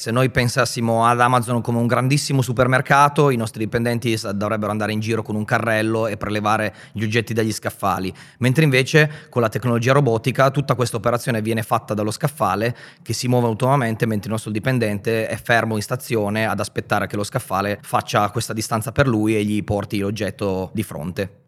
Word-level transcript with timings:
Se 0.00 0.12
noi 0.12 0.30
pensassimo 0.30 1.06
ad 1.06 1.20
Amazon 1.20 1.60
come 1.60 1.78
un 1.78 1.88
grandissimo 1.88 2.40
supermercato, 2.40 3.30
i 3.30 3.36
nostri 3.36 3.64
dipendenti 3.64 4.16
dovrebbero 4.32 4.70
andare 4.70 4.92
in 4.92 5.00
giro 5.00 5.24
con 5.24 5.34
un 5.34 5.44
carrello 5.44 6.06
e 6.06 6.16
prelevare 6.16 6.72
gli 6.92 7.02
oggetti 7.02 7.34
dagli 7.34 7.50
scaffali, 7.52 8.14
mentre 8.38 8.62
invece 8.62 9.26
con 9.28 9.42
la 9.42 9.48
tecnologia 9.48 9.92
robotica 9.92 10.52
tutta 10.52 10.76
questa 10.76 10.98
operazione 10.98 11.42
viene 11.42 11.64
fatta 11.64 11.94
dallo 11.94 12.12
scaffale 12.12 12.76
che 13.02 13.12
si 13.12 13.26
muove 13.26 13.48
autonomamente 13.48 14.06
mentre 14.06 14.26
il 14.26 14.34
nostro 14.34 14.52
dipendente 14.52 15.26
è 15.26 15.36
fermo 15.36 15.74
in 15.74 15.82
stazione 15.82 16.46
ad 16.46 16.60
aspettare 16.60 17.08
che 17.08 17.16
lo 17.16 17.24
scaffale 17.24 17.80
faccia 17.82 18.30
questa 18.30 18.52
distanza 18.52 18.92
per 18.92 19.08
lui 19.08 19.34
e 19.34 19.44
gli 19.44 19.64
porti 19.64 19.98
l'oggetto 19.98 20.70
di 20.74 20.84
fronte. 20.84 21.47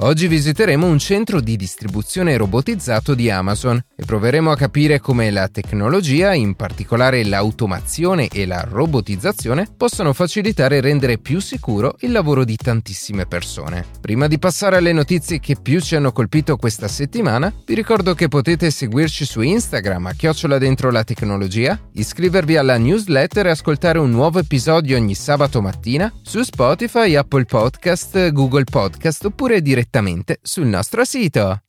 Oggi 0.00 0.28
visiteremo 0.28 0.86
un 0.86 0.98
centro 0.98 1.40
di 1.40 1.56
distribuzione 1.56 2.36
robotizzato 2.36 3.14
di 3.14 3.30
Amazon 3.30 3.82
e 3.96 4.04
proveremo 4.04 4.50
a 4.50 4.56
capire 4.56 5.00
come 5.00 5.30
la 5.30 5.48
tecnologia, 5.48 6.34
in 6.34 6.54
particolare 6.54 7.24
l'automazione 7.24 8.28
e 8.28 8.44
la 8.44 8.62
robotizzazione, 8.68 9.66
possono 9.74 10.12
facilitare 10.12 10.76
e 10.76 10.80
rendere 10.82 11.16
più 11.16 11.40
sicuro 11.40 11.96
il 12.00 12.12
lavoro 12.12 12.44
di 12.44 12.56
tantissime 12.56 13.24
persone. 13.24 13.86
Prima 13.98 14.26
di 14.26 14.38
passare 14.38 14.76
alle 14.76 14.92
notizie 14.92 15.40
che 15.40 15.56
più 15.56 15.80
ci 15.80 15.96
hanno 15.96 16.12
colpito 16.12 16.58
questa 16.58 16.88
settimana, 16.88 17.50
vi 17.64 17.74
ricordo 17.74 18.14
che 18.14 18.28
potete 18.28 18.70
seguirci 18.70 19.24
su 19.24 19.40
Instagram 19.40 20.06
a 20.06 20.12
chiocciola 20.12 20.58
dentro 20.58 20.90
la 20.90 21.04
tecnologia, 21.04 21.80
iscrivervi 21.94 22.58
alla 22.58 22.76
newsletter 22.76 23.46
e 23.46 23.50
ascoltare 23.50 23.98
un 23.98 24.10
nuovo 24.10 24.40
episodio 24.40 24.98
ogni 24.98 25.14
sabato 25.14 25.62
mattina 25.62 26.12
su 26.20 26.42
Spotify, 26.42 27.14
Apple 27.14 27.46
Podcast, 27.46 28.30
Google 28.32 28.64
Podcast 28.64 29.24
oppure 29.24 29.62
direttamente 29.62 29.84
direttamente 29.86 30.38
sul 30.42 30.66
nostro 30.66 31.04
sito. 31.04 31.65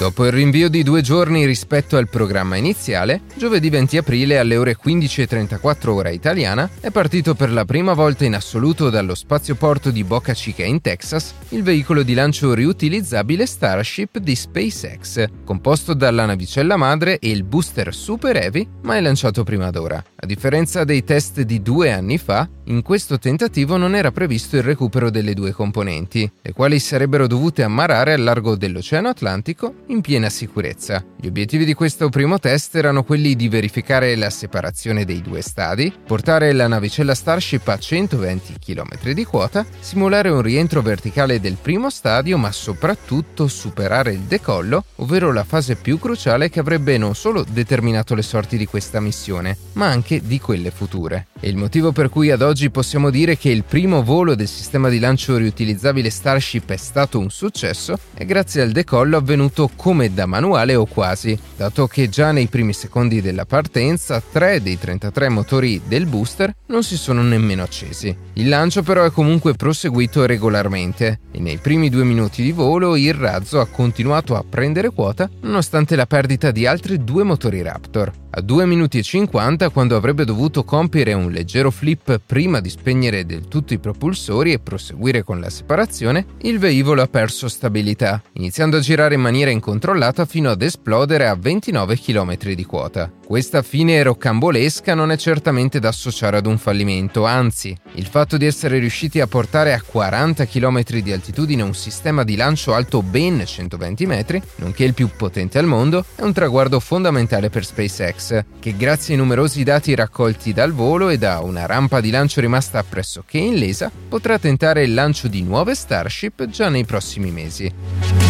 Dopo 0.00 0.24
il 0.24 0.32
rinvio 0.32 0.70
di 0.70 0.82
due 0.82 1.02
giorni 1.02 1.44
rispetto 1.44 1.98
al 1.98 2.08
programma 2.08 2.56
iniziale, 2.56 3.20
giovedì 3.34 3.68
20 3.68 3.98
aprile 3.98 4.38
alle 4.38 4.56
ore 4.56 4.74
15.34 4.82 5.88
ora 5.90 6.08
italiana 6.08 6.70
è 6.80 6.90
partito 6.90 7.34
per 7.34 7.52
la 7.52 7.66
prima 7.66 7.92
volta 7.92 8.24
in 8.24 8.34
assoluto 8.34 8.88
dallo 8.88 9.14
spazioporto 9.14 9.90
di 9.90 10.02
Boca 10.02 10.32
Chica 10.32 10.64
in 10.64 10.80
Texas 10.80 11.34
il 11.50 11.62
veicolo 11.62 12.02
di 12.02 12.14
lancio 12.14 12.54
riutilizzabile 12.54 13.44
Starship 13.44 14.16
di 14.16 14.34
SpaceX, 14.34 15.26
composto 15.44 15.92
dalla 15.92 16.24
navicella 16.24 16.78
madre 16.78 17.18
e 17.18 17.28
il 17.28 17.44
booster 17.44 17.92
Super 17.94 18.36
Heavy, 18.36 18.66
mai 18.84 19.02
lanciato 19.02 19.44
prima 19.44 19.68
d'ora. 19.68 20.02
A 20.16 20.24
differenza 20.24 20.84
dei 20.84 21.04
test 21.04 21.42
di 21.42 21.60
due 21.60 21.92
anni 21.92 22.16
fa, 22.16 22.48
in 22.70 22.82
questo 22.82 23.18
tentativo 23.18 23.76
non 23.76 23.96
era 23.96 24.12
previsto 24.12 24.56
il 24.56 24.62
recupero 24.62 25.10
delle 25.10 25.34
due 25.34 25.50
componenti, 25.50 26.30
le 26.40 26.52
quali 26.52 26.78
sarebbero 26.78 27.26
dovute 27.26 27.64
ammarrare 27.64 28.12
al 28.12 28.22
largo 28.22 28.56
dell'Oceano 28.56 29.08
Atlantico 29.08 29.74
in 29.88 30.00
piena 30.00 30.28
sicurezza. 30.28 31.04
Gli 31.16 31.26
obiettivi 31.26 31.64
di 31.64 31.74
questo 31.74 32.08
primo 32.10 32.38
test 32.38 32.76
erano 32.76 33.02
quelli 33.02 33.34
di 33.34 33.48
verificare 33.48 34.14
la 34.14 34.30
separazione 34.30 35.04
dei 35.04 35.20
due 35.20 35.42
stadi, 35.42 35.92
portare 36.06 36.52
la 36.52 36.68
navicella 36.68 37.14
Starship 37.14 37.66
a 37.66 37.76
120 37.76 38.54
km 38.60 39.10
di 39.12 39.24
quota, 39.24 39.66
simulare 39.80 40.28
un 40.28 40.40
rientro 40.40 40.80
verticale 40.80 41.40
del 41.40 41.56
primo 41.60 41.90
stadio, 41.90 42.38
ma 42.38 42.52
soprattutto 42.52 43.48
superare 43.48 44.12
il 44.12 44.20
decollo, 44.20 44.84
ovvero 44.96 45.32
la 45.32 45.44
fase 45.44 45.74
più 45.74 45.98
cruciale 45.98 46.48
che 46.48 46.60
avrebbe 46.60 46.96
non 46.98 47.16
solo 47.16 47.44
determinato 47.50 48.14
le 48.14 48.22
sorti 48.22 48.56
di 48.56 48.66
questa 48.66 49.00
missione, 49.00 49.56
ma 49.72 49.86
anche 49.88 50.20
di 50.24 50.38
quelle 50.38 50.70
future. 50.70 51.26
E 51.40 51.48
il 51.48 51.56
motivo 51.56 51.90
per 51.90 52.10
cui 52.10 52.30
ad 52.30 52.42
oggi 52.42 52.70
possiamo 52.70 53.08
dire 53.08 53.38
che 53.38 53.48
il 53.48 53.64
primo 53.64 54.02
volo 54.02 54.34
del 54.34 54.46
sistema 54.46 54.90
di 54.90 54.98
lancio 54.98 55.38
riutilizzabile 55.38 56.10
Starship 56.10 56.70
è 56.70 56.76
stato 56.76 57.18
un 57.18 57.30
successo 57.30 57.98
è 58.12 58.26
grazie 58.26 58.60
al 58.60 58.72
decollo 58.72 59.16
avvenuto 59.16 59.70
come 59.74 60.12
da 60.12 60.26
manuale 60.26 60.74
o 60.74 60.84
quasi, 60.84 61.38
dato 61.56 61.86
che 61.86 62.10
già 62.10 62.30
nei 62.30 62.48
primi 62.48 62.74
secondi 62.74 63.22
della 63.22 63.46
partenza 63.46 64.20
tre 64.20 64.60
dei 64.60 64.78
33 64.78 65.28
motori 65.30 65.80
del 65.86 66.04
booster 66.04 66.54
non 66.66 66.82
si 66.82 66.96
sono 66.96 67.22
nemmeno 67.22 67.62
accesi. 67.62 68.14
Il 68.34 68.48
lancio 68.48 68.82
però 68.82 69.04
è 69.04 69.10
comunque 69.10 69.54
proseguito 69.54 70.26
regolarmente 70.26 71.20
e 71.32 71.40
nei 71.40 71.56
primi 71.56 71.88
due 71.88 72.04
minuti 72.04 72.42
di 72.42 72.52
volo 72.52 72.96
il 72.96 73.14
razzo 73.14 73.60
ha 73.60 73.66
continuato 73.66 74.36
a 74.36 74.44
prendere 74.46 74.90
quota 74.90 75.28
nonostante 75.40 75.96
la 75.96 76.06
perdita 76.06 76.50
di 76.50 76.66
altri 76.66 77.02
due 77.02 77.22
motori 77.22 77.62
Raptor. 77.62 78.12
A 78.32 78.42
2 78.42 78.64
minuti 78.64 78.98
e 78.98 79.02
50, 79.02 79.70
quando 79.70 79.96
avrebbe 79.96 80.24
dovuto 80.24 80.62
compiere 80.62 81.14
un 81.14 81.32
leggero 81.32 81.72
flip 81.72 82.20
prima 82.24 82.60
di 82.60 82.70
spegnere 82.70 83.26
del 83.26 83.48
tutto 83.48 83.74
i 83.74 83.80
propulsori 83.80 84.52
e 84.52 84.60
proseguire 84.60 85.24
con 85.24 85.40
la 85.40 85.50
separazione, 85.50 86.26
il 86.42 86.60
velivolo 86.60 87.02
ha 87.02 87.08
perso 87.08 87.48
stabilità, 87.48 88.22
iniziando 88.34 88.76
a 88.76 88.80
girare 88.80 89.16
in 89.16 89.20
maniera 89.20 89.50
incontrollata 89.50 90.26
fino 90.26 90.48
ad 90.48 90.62
esplodere 90.62 91.26
a 91.26 91.34
29 91.34 91.98
km 91.98 92.36
di 92.54 92.64
quota. 92.64 93.10
Questa 93.26 93.62
fine 93.62 94.00
rocambolesca 94.02 94.94
non 94.94 95.10
è 95.10 95.16
certamente 95.16 95.80
da 95.80 95.88
associare 95.88 96.36
ad 96.36 96.46
un 96.46 96.58
fallimento, 96.58 97.26
anzi, 97.26 97.76
il 97.94 98.06
fatto 98.06 98.36
di 98.36 98.46
essere 98.46 98.78
riusciti 98.78 99.20
a 99.20 99.26
portare 99.26 99.72
a 99.72 99.82
40 99.84 100.46
km 100.46 100.82
di 101.00 101.12
altitudine 101.12 101.62
un 101.62 101.74
sistema 101.74 102.22
di 102.22 102.36
lancio 102.36 102.74
alto 102.74 103.02
ben 103.02 103.44
120 103.44 104.06
metri, 104.06 104.40
nonché 104.56 104.84
il 104.84 104.94
più 104.94 105.08
potente 105.16 105.58
al 105.58 105.66
mondo, 105.66 106.04
è 106.14 106.22
un 106.22 106.32
traguardo 106.32 106.78
fondamentale 106.78 107.50
per 107.50 107.64
SpaceX 107.64 108.19
che 108.60 108.76
grazie 108.76 109.14
ai 109.14 109.20
numerosi 109.20 109.64
dati 109.64 109.94
raccolti 109.94 110.52
dal 110.52 110.72
volo 110.72 111.08
e 111.08 111.18
da 111.18 111.40
una 111.40 111.66
rampa 111.66 112.00
di 112.00 112.10
lancio 112.10 112.40
rimasta 112.40 112.82
pressoché 112.82 113.38
illesa, 113.38 113.90
potrà 114.08 114.38
tentare 114.38 114.84
il 114.84 114.94
lancio 114.94 115.26
di 115.26 115.42
nuove 115.42 115.74
Starship 115.74 116.46
già 116.46 116.68
nei 116.68 116.84
prossimi 116.84 117.30
mesi. 117.30 118.29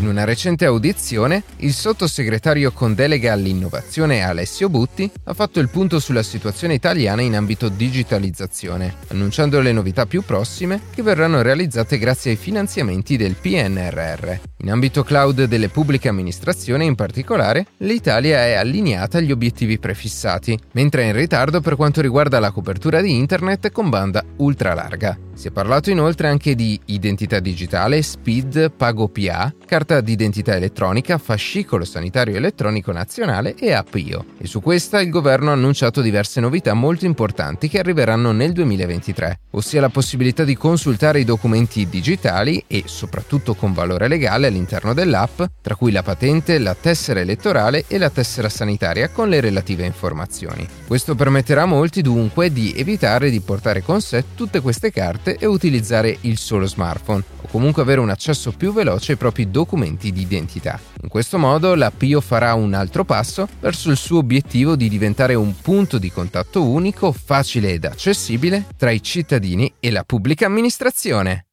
In 0.00 0.06
una 0.06 0.24
recente 0.24 0.64
audizione, 0.64 1.42
il 1.58 1.74
sottosegretario 1.74 2.72
con 2.72 2.94
delega 2.94 3.34
all'innovazione 3.34 4.22
Alessio 4.22 4.70
Butti 4.70 5.10
ha 5.24 5.34
fatto 5.34 5.60
il 5.60 5.68
punto 5.68 6.00
sulla 6.00 6.22
situazione 6.22 6.72
italiana 6.72 7.20
in 7.20 7.36
ambito 7.36 7.68
digitalizzazione, 7.68 8.94
annunciando 9.08 9.60
le 9.60 9.72
novità 9.72 10.06
più 10.06 10.22
prossime 10.22 10.80
che 10.94 11.02
verranno 11.02 11.42
realizzate 11.42 11.98
grazie 11.98 12.30
ai 12.30 12.38
finanziamenti 12.38 13.18
del 13.18 13.36
PNRR. 13.38 14.38
In 14.62 14.70
ambito 14.70 15.02
cloud 15.02 15.44
delle 15.44 15.68
pubbliche 15.68 16.08
amministrazioni 16.08 16.86
in 16.86 16.94
particolare, 16.94 17.66
l'Italia 17.78 18.38
è 18.46 18.54
allineata 18.54 19.18
agli 19.18 19.32
obiettivi 19.32 19.78
prefissati, 19.78 20.58
mentre 20.72 21.02
è 21.02 21.06
in 21.06 21.14
ritardo 21.14 21.60
per 21.60 21.76
quanto 21.76 22.00
riguarda 22.00 22.40
la 22.40 22.52
copertura 22.52 23.02
di 23.02 23.16
internet 23.16 23.70
con 23.70 23.90
banda 23.90 24.24
ultra 24.36 24.72
larga. 24.72 25.18
Si 25.34 25.48
è 25.48 25.50
parlato 25.50 25.88
inoltre 25.88 26.28
anche 26.28 26.54
di 26.54 26.78
identità 26.86 27.40
digitale, 27.40 28.02
SPID, 28.02 28.72
Pago 28.72 29.08
PA, 29.08 29.50
carta 29.90 30.00
d'identità 30.00 30.54
elettronica, 30.54 31.18
fascicolo 31.18 31.84
sanitario 31.84 32.36
elettronico 32.36 32.92
nazionale 32.92 33.56
e 33.56 33.72
app 33.72 33.92
IO. 33.96 34.24
E 34.38 34.46
su 34.46 34.60
questa 34.60 35.00
il 35.00 35.10
governo 35.10 35.50
ha 35.50 35.54
annunciato 35.54 36.00
diverse 36.00 36.40
novità 36.40 36.74
molto 36.74 37.06
importanti 37.06 37.68
che 37.68 37.80
arriveranno 37.80 38.30
nel 38.30 38.52
2023, 38.52 39.40
ossia 39.50 39.80
la 39.80 39.88
possibilità 39.88 40.44
di 40.44 40.56
consultare 40.56 41.20
i 41.20 41.24
documenti 41.24 41.88
digitali 41.88 42.62
e 42.68 42.84
soprattutto 42.86 43.54
con 43.54 43.72
valore 43.72 44.06
legale 44.06 44.46
all'interno 44.46 44.94
dell'app, 44.94 45.42
tra 45.60 45.74
cui 45.74 45.90
la 45.90 46.04
patente, 46.04 46.58
la 46.58 46.76
tessera 46.80 47.18
elettorale 47.18 47.84
e 47.88 47.98
la 47.98 48.10
tessera 48.10 48.48
sanitaria 48.48 49.08
con 49.08 49.28
le 49.28 49.40
relative 49.40 49.84
informazioni. 49.84 50.66
Questo 50.86 51.16
permetterà 51.16 51.62
a 51.62 51.66
molti 51.66 52.00
dunque 52.00 52.52
di 52.52 52.72
evitare 52.76 53.30
di 53.30 53.40
portare 53.40 53.82
con 53.82 54.00
sé 54.00 54.24
tutte 54.36 54.60
queste 54.60 54.92
carte 54.92 55.36
e 55.36 55.46
utilizzare 55.46 56.16
il 56.22 56.38
solo 56.38 56.66
smartphone 56.66 57.24
o 57.42 57.48
comunque 57.50 57.82
avere 57.82 58.00
un 58.00 58.10
accesso 58.10 58.52
più 58.52 58.72
veloce 58.72 59.12
ai 59.12 59.18
propri 59.18 59.50
documenti 59.50 59.78
di 59.88 60.20
identità. 60.20 60.78
In 61.02 61.08
questo 61.08 61.38
modo 61.38 61.74
la 61.74 61.90
Pio 61.90 62.20
farà 62.20 62.54
un 62.54 62.74
altro 62.74 63.04
passo 63.04 63.48
verso 63.60 63.90
il 63.90 63.96
suo 63.96 64.18
obiettivo 64.18 64.76
di 64.76 64.88
diventare 64.88 65.34
un 65.34 65.54
punto 65.60 65.98
di 65.98 66.10
contatto 66.10 66.64
unico, 66.64 67.12
facile 67.12 67.72
ed 67.72 67.84
accessibile 67.84 68.66
tra 68.76 68.90
i 68.90 69.02
cittadini 69.02 69.72
e 69.80 69.90
la 69.90 70.04
pubblica 70.04 70.46
amministrazione. 70.46 71.49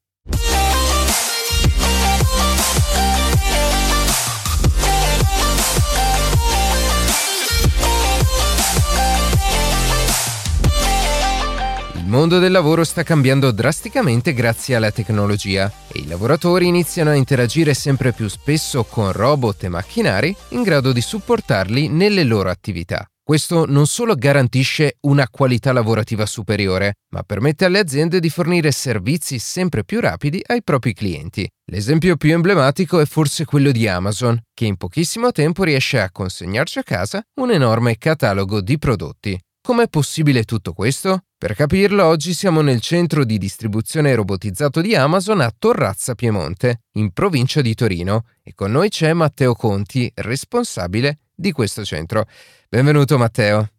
Mondo 12.07 12.39
del 12.39 12.51
lavoro 12.51 12.83
sta 12.83 13.03
cambiando 13.03 13.51
drasticamente 13.51 14.33
grazie 14.33 14.75
alla 14.75 14.91
tecnologia 14.91 15.71
e 15.87 15.99
i 15.99 16.07
lavoratori 16.07 16.67
iniziano 16.67 17.09
a 17.09 17.15
interagire 17.15 17.73
sempre 17.73 18.13
più 18.13 18.27
spesso 18.27 18.83
con 18.83 19.11
robot 19.11 19.63
e 19.63 19.69
macchinari 19.69 20.35
in 20.49 20.61
grado 20.61 20.91
di 20.91 21.01
supportarli 21.01 21.87
nelle 21.87 22.23
loro 22.23 22.49
attività. 22.49 23.05
Questo 23.27 23.65
non 23.65 23.87
solo 23.87 24.15
garantisce 24.15 24.99
una 25.01 25.27
qualità 25.29 25.73
lavorativa 25.73 26.25
superiore, 26.25 26.93
ma 27.13 27.23
permette 27.23 27.65
alle 27.65 27.79
aziende 27.79 28.21
di 28.21 28.29
fornire 28.29 28.71
servizi 28.71 29.37
sempre 29.37 29.83
più 29.83 29.99
rapidi 29.99 30.41
ai 30.45 30.63
propri 30.63 30.93
clienti. 30.93 31.45
L'esempio 31.69 32.15
più 32.15 32.31
emblematico 32.31 33.01
è 33.01 33.05
forse 33.05 33.43
quello 33.43 33.71
di 33.71 33.85
Amazon, 33.85 34.39
che 34.53 34.63
in 34.63 34.77
pochissimo 34.77 35.33
tempo 35.33 35.63
riesce 35.63 35.99
a 35.99 36.09
consegnarci 36.09 36.79
a 36.79 36.83
casa 36.83 37.21
un 37.41 37.51
enorme 37.51 37.97
catalogo 37.97 38.61
di 38.61 38.77
prodotti. 38.77 39.37
Com'è 39.61 39.89
possibile 39.89 40.43
tutto 40.43 40.71
questo? 40.71 41.23
Per 41.39 41.53
capirlo, 41.53 42.03
oggi 42.03 42.33
siamo 42.33 42.61
nel 42.61 42.81
centro 42.81 43.23
di 43.23 43.37
distribuzione 43.37 44.15
robotizzato 44.15 44.81
di 44.81 44.95
Amazon 44.95 45.41
a 45.41 45.53
Torrazza 45.55 46.15
Piemonte, 46.15 46.79
in 46.93 47.11
provincia 47.11 47.61
di 47.61 47.75
Torino, 47.75 48.25
e 48.41 48.55
con 48.55 48.71
noi 48.71 48.89
c'è 48.89 49.13
Matteo 49.13 49.53
Conti, 49.53 50.11
responsabile 50.15 51.19
di 51.35 51.51
questo 51.51 51.85
centro. 51.85 52.25
Benvenuto 52.67 53.19
Matteo. 53.19 53.69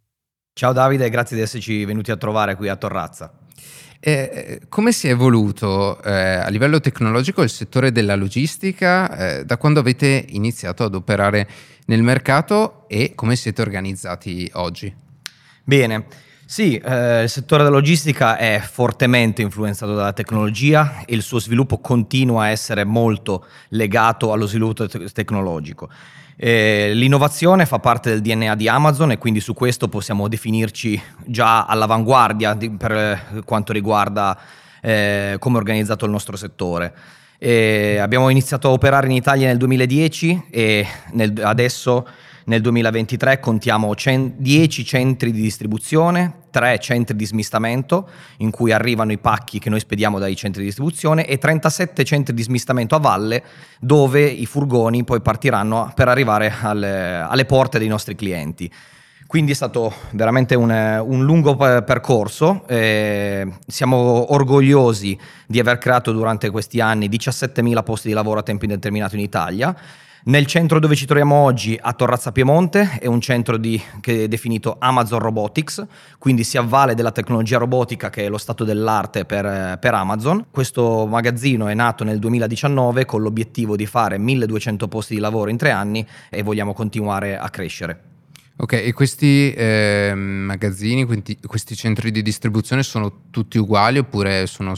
Ciao 0.52 0.72
Davide, 0.72 1.10
grazie 1.10 1.34
di 1.34 1.42
esserci 1.42 1.84
venuti 1.84 2.12
a 2.12 2.16
trovare 2.16 2.54
qui 2.54 2.68
a 2.68 2.76
Torrazza. 2.76 3.36
Eh, 3.98 4.60
come 4.68 4.92
si 4.92 5.08
è 5.08 5.10
evoluto 5.10 6.00
eh, 6.00 6.12
a 6.12 6.48
livello 6.50 6.78
tecnologico 6.78 7.42
il 7.42 7.50
settore 7.50 7.90
della 7.90 8.14
logistica 8.14 9.38
eh, 9.40 9.44
da 9.44 9.56
quando 9.56 9.80
avete 9.80 10.26
iniziato 10.28 10.84
ad 10.84 10.94
operare 10.94 11.48
nel 11.86 12.04
mercato 12.04 12.84
e 12.86 13.14
come 13.16 13.34
siete 13.34 13.62
organizzati 13.62 14.48
oggi? 14.54 14.94
Bene, 15.64 16.06
sì, 16.50 16.78
eh, 16.78 17.24
il 17.24 17.28
settore 17.28 17.62
della 17.62 17.74
logistica 17.74 18.38
è 18.38 18.58
fortemente 18.58 19.42
influenzato 19.42 19.94
dalla 19.94 20.14
tecnologia 20.14 21.02
e 21.04 21.14
il 21.14 21.20
suo 21.20 21.38
sviluppo 21.38 21.76
continua 21.76 22.44
a 22.44 22.48
essere 22.48 22.84
molto 22.84 23.44
legato 23.68 24.32
allo 24.32 24.46
sviluppo 24.46 24.88
te- 24.88 25.10
tecnologico. 25.10 25.90
Eh, 26.36 26.92
l'innovazione 26.94 27.66
fa 27.66 27.80
parte 27.80 28.08
del 28.08 28.22
DNA 28.22 28.54
di 28.54 28.66
Amazon 28.66 29.10
e 29.10 29.18
quindi 29.18 29.40
su 29.40 29.52
questo 29.52 29.88
possiamo 29.88 30.26
definirci 30.26 30.98
già 31.26 31.66
all'avanguardia 31.66 32.54
di, 32.54 32.70
per 32.70 33.42
quanto 33.44 33.74
riguarda 33.74 34.38
eh, 34.80 35.36
come 35.38 35.56
è 35.56 35.60
organizzato 35.60 36.06
il 36.06 36.12
nostro 36.12 36.38
settore. 36.38 36.94
Eh, 37.36 37.98
abbiamo 37.98 38.30
iniziato 38.30 38.68
a 38.68 38.70
operare 38.70 39.06
in 39.06 39.12
Italia 39.12 39.48
nel 39.48 39.58
2010 39.58 40.46
e 40.50 40.86
nel, 41.12 41.34
adesso 41.42 42.06
nel 42.48 42.62
2023 42.62 43.40
contiamo 43.40 43.94
10 43.94 44.84
centri 44.84 45.32
di 45.32 45.40
distribuzione, 45.40 46.44
3 46.50 46.78
centri 46.78 47.14
di 47.14 47.26
smistamento 47.26 48.08
in 48.38 48.50
cui 48.50 48.72
arrivano 48.72 49.12
i 49.12 49.18
pacchi 49.18 49.58
che 49.58 49.68
noi 49.68 49.80
spediamo 49.80 50.18
dai 50.18 50.34
centri 50.34 50.62
di 50.62 50.68
distribuzione 50.68 51.26
e 51.26 51.36
37 51.36 52.04
centri 52.04 52.34
di 52.34 52.42
smistamento 52.42 52.94
a 52.94 53.00
valle 53.00 53.44
dove 53.78 54.24
i 54.24 54.46
furgoni 54.46 55.04
poi 55.04 55.20
partiranno 55.20 55.92
per 55.94 56.08
arrivare 56.08 56.52
alle, 56.62 57.18
alle 57.18 57.44
porte 57.44 57.78
dei 57.78 57.88
nostri 57.88 58.14
clienti. 58.14 58.72
Quindi 59.26 59.52
è 59.52 59.54
stato 59.54 59.92
veramente 60.12 60.54
un, 60.54 60.70
un 60.70 61.22
lungo 61.22 61.54
percorso, 61.54 62.66
eh, 62.66 63.46
siamo 63.66 64.32
orgogliosi 64.32 65.18
di 65.46 65.60
aver 65.60 65.76
creato 65.76 66.12
durante 66.12 66.48
questi 66.48 66.80
anni 66.80 67.10
17.000 67.10 67.82
posti 67.82 68.08
di 68.08 68.14
lavoro 68.14 68.40
a 68.40 68.42
tempo 68.42 68.64
indeterminato 68.64 69.16
in 69.16 69.20
Italia 69.20 69.76
nel 70.28 70.44
centro 70.44 70.78
dove 70.78 70.94
ci 70.94 71.06
troviamo 71.06 71.36
oggi, 71.36 71.78
a 71.80 71.94
Torrazza 71.94 72.32
Piemonte, 72.32 72.98
è 73.00 73.06
un 73.06 73.18
centro 73.20 73.56
di, 73.56 73.80
che 74.00 74.24
è 74.24 74.28
definito 74.28 74.76
Amazon 74.78 75.20
Robotics, 75.20 75.86
quindi 76.18 76.44
si 76.44 76.58
avvale 76.58 76.94
della 76.94 77.12
tecnologia 77.12 77.56
robotica 77.56 78.10
che 78.10 78.26
è 78.26 78.28
lo 78.28 78.36
stato 78.36 78.64
dell'arte 78.64 79.24
per, 79.24 79.78
per 79.78 79.94
Amazon. 79.94 80.46
Questo 80.50 81.06
magazzino 81.06 81.68
è 81.68 81.74
nato 81.74 82.04
nel 82.04 82.18
2019 82.18 83.06
con 83.06 83.22
l'obiettivo 83.22 83.74
di 83.74 83.86
fare 83.86 84.18
1200 84.18 84.86
posti 84.86 85.14
di 85.14 85.20
lavoro 85.20 85.48
in 85.48 85.56
tre 85.56 85.70
anni 85.70 86.06
e 86.28 86.42
vogliamo 86.42 86.74
continuare 86.74 87.38
a 87.38 87.48
crescere. 87.48 88.07
Ok, 88.60 88.72
e 88.72 88.92
questi 88.92 89.52
eh, 89.52 90.12
magazzini, 90.14 91.04
questi, 91.04 91.38
questi, 91.46 91.76
centri 91.76 92.10
di 92.10 92.22
distribuzione 92.22 92.82
sono 92.82 93.26
tutti 93.30 93.56
uguali 93.56 93.98
oppure 93.98 94.48
sono... 94.48 94.74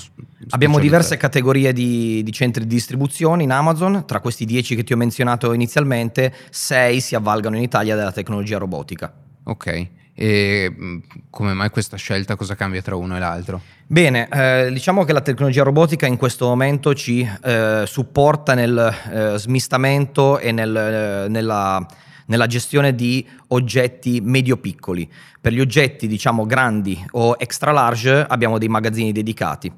Abbiamo 0.50 0.79
diverse 0.79 1.17
categorie 1.17 1.73
di, 1.73 2.23
di, 2.23 2.31
centri 2.31 2.67
di 2.67 2.75
distribuzione 2.75 3.43
in 3.43 3.50
Amazon, 3.50 4.05
tra 4.06 4.21
questi 4.21 4.44
10 4.44 4.77
che 4.77 4.85
ti 4.85 4.93
ho 4.93 4.99
menzionato 4.99 5.55
inizialmente, 5.55 6.31
6 6.50 7.00
si 7.00 7.15
avvalgano 7.15 7.56
in 7.56 7.62
Italia 7.62 7.97
della 7.97 8.12
tecnologia 8.12 8.59
robotica. 8.59 9.11
Ok, 9.44 9.87
e 10.12 10.71
mm, 10.71 10.99
come 11.31 11.55
mai 11.55 11.71
questa 11.71 11.97
scelta? 11.97 12.37
Cosa 12.37 12.55
cambia 12.55 12.82
tra 12.82 12.97
uno 12.97 13.17
e 13.17 13.19
l'altro? 13.19 13.62
Bene, 13.87 14.29
eh, 14.31 14.71
diciamo 14.71 15.05
che 15.05 15.15
la 15.15 15.23
tecnologia 15.23 15.62
robotica 15.62 16.05
in 16.05 16.19
questo 16.19 16.47
momento 16.47 16.93
ci 16.93 17.27
eh, 17.43 17.85
supporta 17.87 18.53
nel 18.53 18.94
eh, 19.11 19.38
smistamento 19.38 20.38
e 20.38 20.53
nel, 20.53 20.77
eh, 20.77 21.29
nella 21.29 21.87
nella 22.31 22.47
gestione 22.47 22.94
di 22.94 23.27
oggetti 23.49 24.21
medio-piccoli. 24.23 25.09
Per 25.41 25.53
gli 25.53 25.61
oggetti, 25.61 26.06
diciamo, 26.06 26.47
grandi 26.47 26.99
o 27.12 27.35
extra 27.38 27.73
large 27.73 28.25
abbiamo 28.27 28.56
dei 28.59 28.69
magazzini 28.69 29.12
dedicati. 29.12 29.71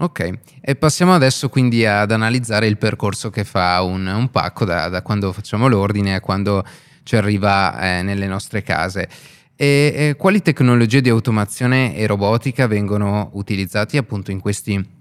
Ok, 0.00 0.38
e 0.60 0.76
passiamo 0.76 1.14
adesso 1.14 1.48
quindi 1.48 1.84
ad 1.84 2.12
analizzare 2.12 2.66
il 2.66 2.78
percorso 2.78 3.30
che 3.30 3.42
fa 3.42 3.82
un, 3.82 4.06
un 4.06 4.30
pacco 4.30 4.64
da, 4.64 4.88
da, 4.88 5.02
quando 5.02 5.32
facciamo 5.32 5.66
l'ordine 5.66 6.14
a 6.14 6.20
quando 6.20 6.64
ci 7.02 7.16
arriva 7.16 7.80
eh, 7.80 8.02
nelle 8.02 8.26
nostre 8.26 8.62
case. 8.62 9.08
E, 9.56 9.92
e 9.96 10.14
quali 10.16 10.40
tecnologie 10.40 11.00
di 11.00 11.08
automazione 11.08 11.96
e 11.96 12.06
robotica 12.06 12.68
vengono 12.68 13.30
utilizzati 13.32 13.96
appunto 13.96 14.30
in 14.30 14.38
questi 14.38 14.97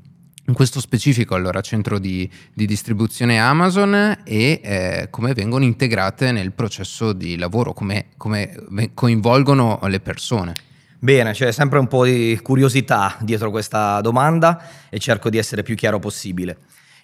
in 0.48 0.54
questo 0.54 0.80
specifico 0.80 1.36
allora 1.36 1.62
centro 1.62 2.00
di, 2.00 2.30
di 2.54 2.66
distribuzione 2.66 3.40
Amazon 3.40 4.20
e 4.24 4.62
eh, 4.64 5.08
come 5.10 5.34
vengono 5.34 5.66
integrate 5.66 6.32
nel 6.32 6.54
processo 6.54 7.12
di 7.12 7.38
lavoro, 7.38 7.74
come, 7.74 8.08
come 8.16 8.92
coinvolgono 8.94 9.80
le 9.84 10.00
persone. 10.00 10.54
Bene, 11.00 11.34
c'è 11.34 11.52
sempre 11.52 11.80
un 11.80 11.88
po' 11.88 12.06
di 12.06 12.40
curiosità 12.42 13.18
dietro 13.20 13.52
questa 13.52 14.02
domanda 14.02 14.88
e 14.90 15.00
cerco 15.00 15.30
di 15.30 15.38
essere 15.38 15.64
più 15.64 15.76
chiaro 15.76 16.00
possibile. 16.00 16.58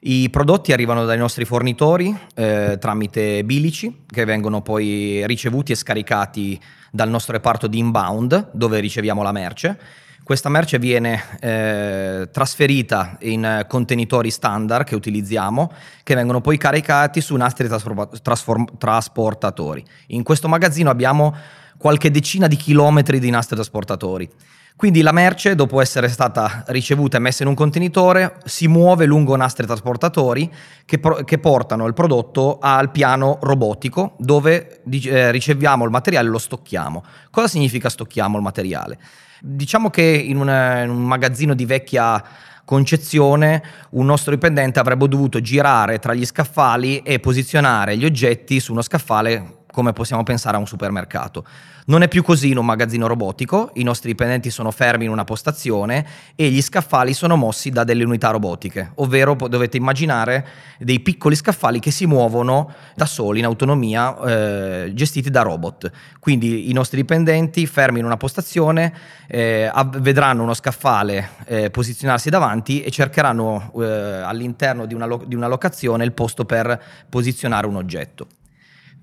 I 0.06 0.30
prodotti 0.30 0.74
arrivano 0.74 1.06
dai 1.06 1.18
nostri 1.18 1.46
fornitori 1.46 2.16
eh, 2.36 2.78
tramite 2.80 3.44
bilici 3.44 4.04
che 4.08 4.26
vengono 4.26 4.62
poi 4.62 5.26
ricevuti 5.28 5.72
e 5.74 5.76
scaricati 5.76 6.60
dal 6.92 7.10
nostro 7.10 7.34
reparto 7.34 7.68
di 7.68 7.78
inbound 7.78 8.52
dove 8.52 8.80
riceviamo 8.80 9.22
la 9.22 9.32
merce 9.32 9.80
questa 10.24 10.50
merce 10.50 10.80
viene 10.80 11.22
eh, 11.40 12.30
trasferita 12.32 13.18
in 13.22 13.66
contenitori 13.68 14.32
standard 14.32 14.86
che 14.86 14.96
utilizziamo, 14.96 15.72
che 16.02 16.16
vengono 16.16 16.42
poi 16.42 16.58
caricati 16.58 17.22
su 17.22 17.36
nastri 17.36 17.68
trasform- 17.68 18.78
trasportatori. 18.78 19.84
In 20.08 20.24
questo 20.24 20.48
magazzino 20.48 20.90
abbiamo 20.90 21.36
qualche 21.78 22.10
decina 22.12 22.48
di 22.48 22.56
chilometri 22.56 23.20
di 23.20 23.30
nastri 23.30 23.56
trasportatori. 23.56 24.30
Quindi 24.76 25.02
la 25.02 25.12
merce, 25.12 25.54
dopo 25.54 25.82
essere 25.82 26.08
stata 26.08 26.64
ricevuta 26.68 27.18
e 27.18 27.20
messa 27.20 27.44
in 27.44 27.50
un 27.50 27.56
contenitore, 27.56 28.38
si 28.46 28.68
muove 28.68 29.06
lungo 29.06 29.36
nastri 29.36 29.66
trasportatori 29.66 30.52
che, 30.86 30.98
pro- 30.98 31.24
che 31.24 31.38
portano 31.38 31.86
il 31.86 31.94
prodotto 31.94 32.58
al 32.60 32.90
piano 32.90 33.38
robotico 33.42 34.16
dove 34.18 34.82
eh, 34.90 35.32
riceviamo 35.32 35.86
il 35.86 35.92
materiale 35.92 36.28
e 36.28 36.32
lo 36.32 36.40
stocchiamo. 36.40 37.04
Cosa 37.30 37.48
significa 37.48 37.88
stocchiamo 37.88 38.38
il 38.38 38.44
materiale? 38.44 38.98
Diciamo 39.46 39.90
che 39.90 40.02
in, 40.02 40.38
una, 40.38 40.84
in 40.84 40.90
un 40.90 41.04
magazzino 41.04 41.54
di 41.54 41.66
vecchia 41.66 42.24
concezione 42.64 43.62
un 43.90 44.06
nostro 44.06 44.32
dipendente 44.32 44.80
avrebbe 44.80 45.10
dovuto 45.10 45.42
girare 45.42 46.00
tra 46.00 46.14
gli 46.14 46.26
scaffali 46.26 47.00
e 47.00 47.20
posizionare 47.20 47.98
gli 47.98 48.06
oggetti 48.06 48.62
su 48.62 48.72
uno 48.72 48.82
scaffale 48.82 49.63
come 49.74 49.92
possiamo 49.92 50.22
pensare 50.22 50.56
a 50.56 50.60
un 50.60 50.68
supermercato. 50.68 51.44
Non 51.86 52.04
è 52.04 52.08
più 52.08 52.24
così 52.24 52.52
in 52.52 52.58
un 52.58 52.66
magazzino 52.66 53.08
robotico, 53.08 53.72
i 53.74 53.84
nostri 53.84 54.10
dipendenti 54.10 54.52
sono 54.52 54.70
fermi 54.70 55.06
in 55.06 55.10
una 55.10 55.26
postazione 55.26 56.06
e 56.36 56.50
gli 56.50 56.62
scaffali 56.62 57.14
sono 57.14 57.36
mossi 57.36 57.72
da 57.72 57.84
delle 57.84 58.04
unità 58.06 58.30
robotiche, 58.30 58.92
ovvero 58.96 59.36
dovete 59.36 59.78
immaginare 59.78 60.48
dei 60.78 61.00
piccoli 61.00 61.36
scaffali 61.36 61.80
che 61.80 61.92
si 61.92 62.06
muovono 62.06 62.72
da 62.96 63.06
soli 63.06 63.40
in 63.40 63.46
autonomia, 63.46 64.16
eh, 64.24 64.92
gestiti 64.94 65.30
da 65.30 65.42
robot. 65.42 65.92
Quindi 66.20 66.70
i 66.70 66.74
nostri 66.74 66.98
dipendenti 66.98 67.66
fermi 67.66 68.00
in 68.00 68.06
una 68.06 68.18
postazione 68.18 68.94
eh, 69.28 69.70
vedranno 69.98 70.44
uno 70.44 70.54
scaffale 70.54 71.32
eh, 71.46 71.70
posizionarsi 71.70 72.30
davanti 72.30 72.82
e 72.84 72.92
cercheranno 72.92 73.74
eh, 73.80 73.86
all'interno 73.86 74.86
di 74.86 74.94
una, 74.94 75.06
lo- 75.06 75.24
di 75.26 75.36
una 75.36 75.48
locazione 75.48 76.06
il 76.06 76.14
posto 76.14 76.46
per 76.46 76.82
posizionare 77.10 77.68
un 77.68 77.76
oggetto. 77.76 78.28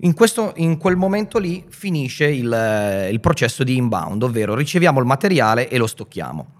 In, 0.03 0.13
questo, 0.13 0.53
in, 0.55 0.77
quel 0.77 0.95
momento 0.95 1.37
lì 1.37 1.63
finisce 1.69 2.25
il, 2.25 3.07
il, 3.11 3.19
processo 3.19 3.63
di 3.63 3.77
inbound, 3.77 4.23
ovvero 4.23 4.55
riceviamo 4.55 4.99
il 4.99 5.05
materiale 5.05 5.69
e 5.69 5.77
lo 5.77 5.85
stocchiamo. 5.85 6.59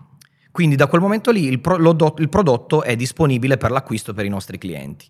Quindi 0.52 0.76
da 0.76 0.88
quel 0.88 1.02
momento 1.02 1.32
lì 1.32 1.46
il, 1.46 1.60
pro, 1.60 1.78
lo, 1.78 1.96
il 2.18 2.30
prodotto 2.30 2.84
è 2.84 2.96
disponibile 2.96 3.58
per 3.58 3.72
l'acquisto 3.72 4.14
per 4.14 4.26
i 4.26 4.30
nostri 4.30 4.58
clienti. 4.60 5.08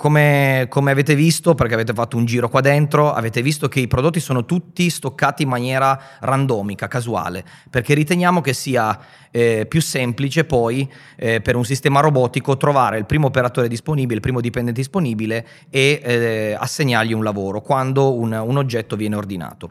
Come, 0.00 0.64
come, 0.70 0.92
avete 0.92 1.14
visto, 1.14 1.54
perché 1.54 1.74
avete 1.74 1.92
fatto 1.92 2.16
un 2.16 2.24
giro 2.24 2.48
qua 2.48 2.62
dentro, 2.62 3.12
avete 3.12 3.42
visto 3.42 3.68
che 3.68 3.80
i 3.80 3.86
prodotti 3.86 4.18
sono 4.18 4.46
tutti 4.46 4.88
stoccati 4.88 5.42
in 5.42 5.50
maniera 5.50 6.00
randomica, 6.20 6.88
casuale, 6.88 7.44
perché 7.68 7.92
riteniamo 7.92 8.40
che 8.40 8.54
sia 8.54 8.98
eh, 9.30 9.66
più 9.68 9.82
semplice 9.82 10.46
poi 10.46 10.90
eh, 11.16 11.42
per 11.42 11.54
un 11.54 11.66
sistema 11.66 12.00
robotico 12.00 12.56
trovare 12.56 12.96
il 12.96 13.04
primo 13.04 13.26
operatore 13.26 13.68
disponibile, 13.68 14.14
il 14.14 14.22
primo 14.22 14.40
dipendente 14.40 14.80
disponibile 14.80 15.46
e 15.68 16.00
eh, 16.02 16.56
assegnargli 16.58 17.12
un 17.12 17.22
lavoro 17.22 17.60
quando 17.60 18.14
un, 18.14 18.32
un 18.32 18.56
oggetto 18.56 18.96
viene 18.96 19.16
ordinato. 19.16 19.70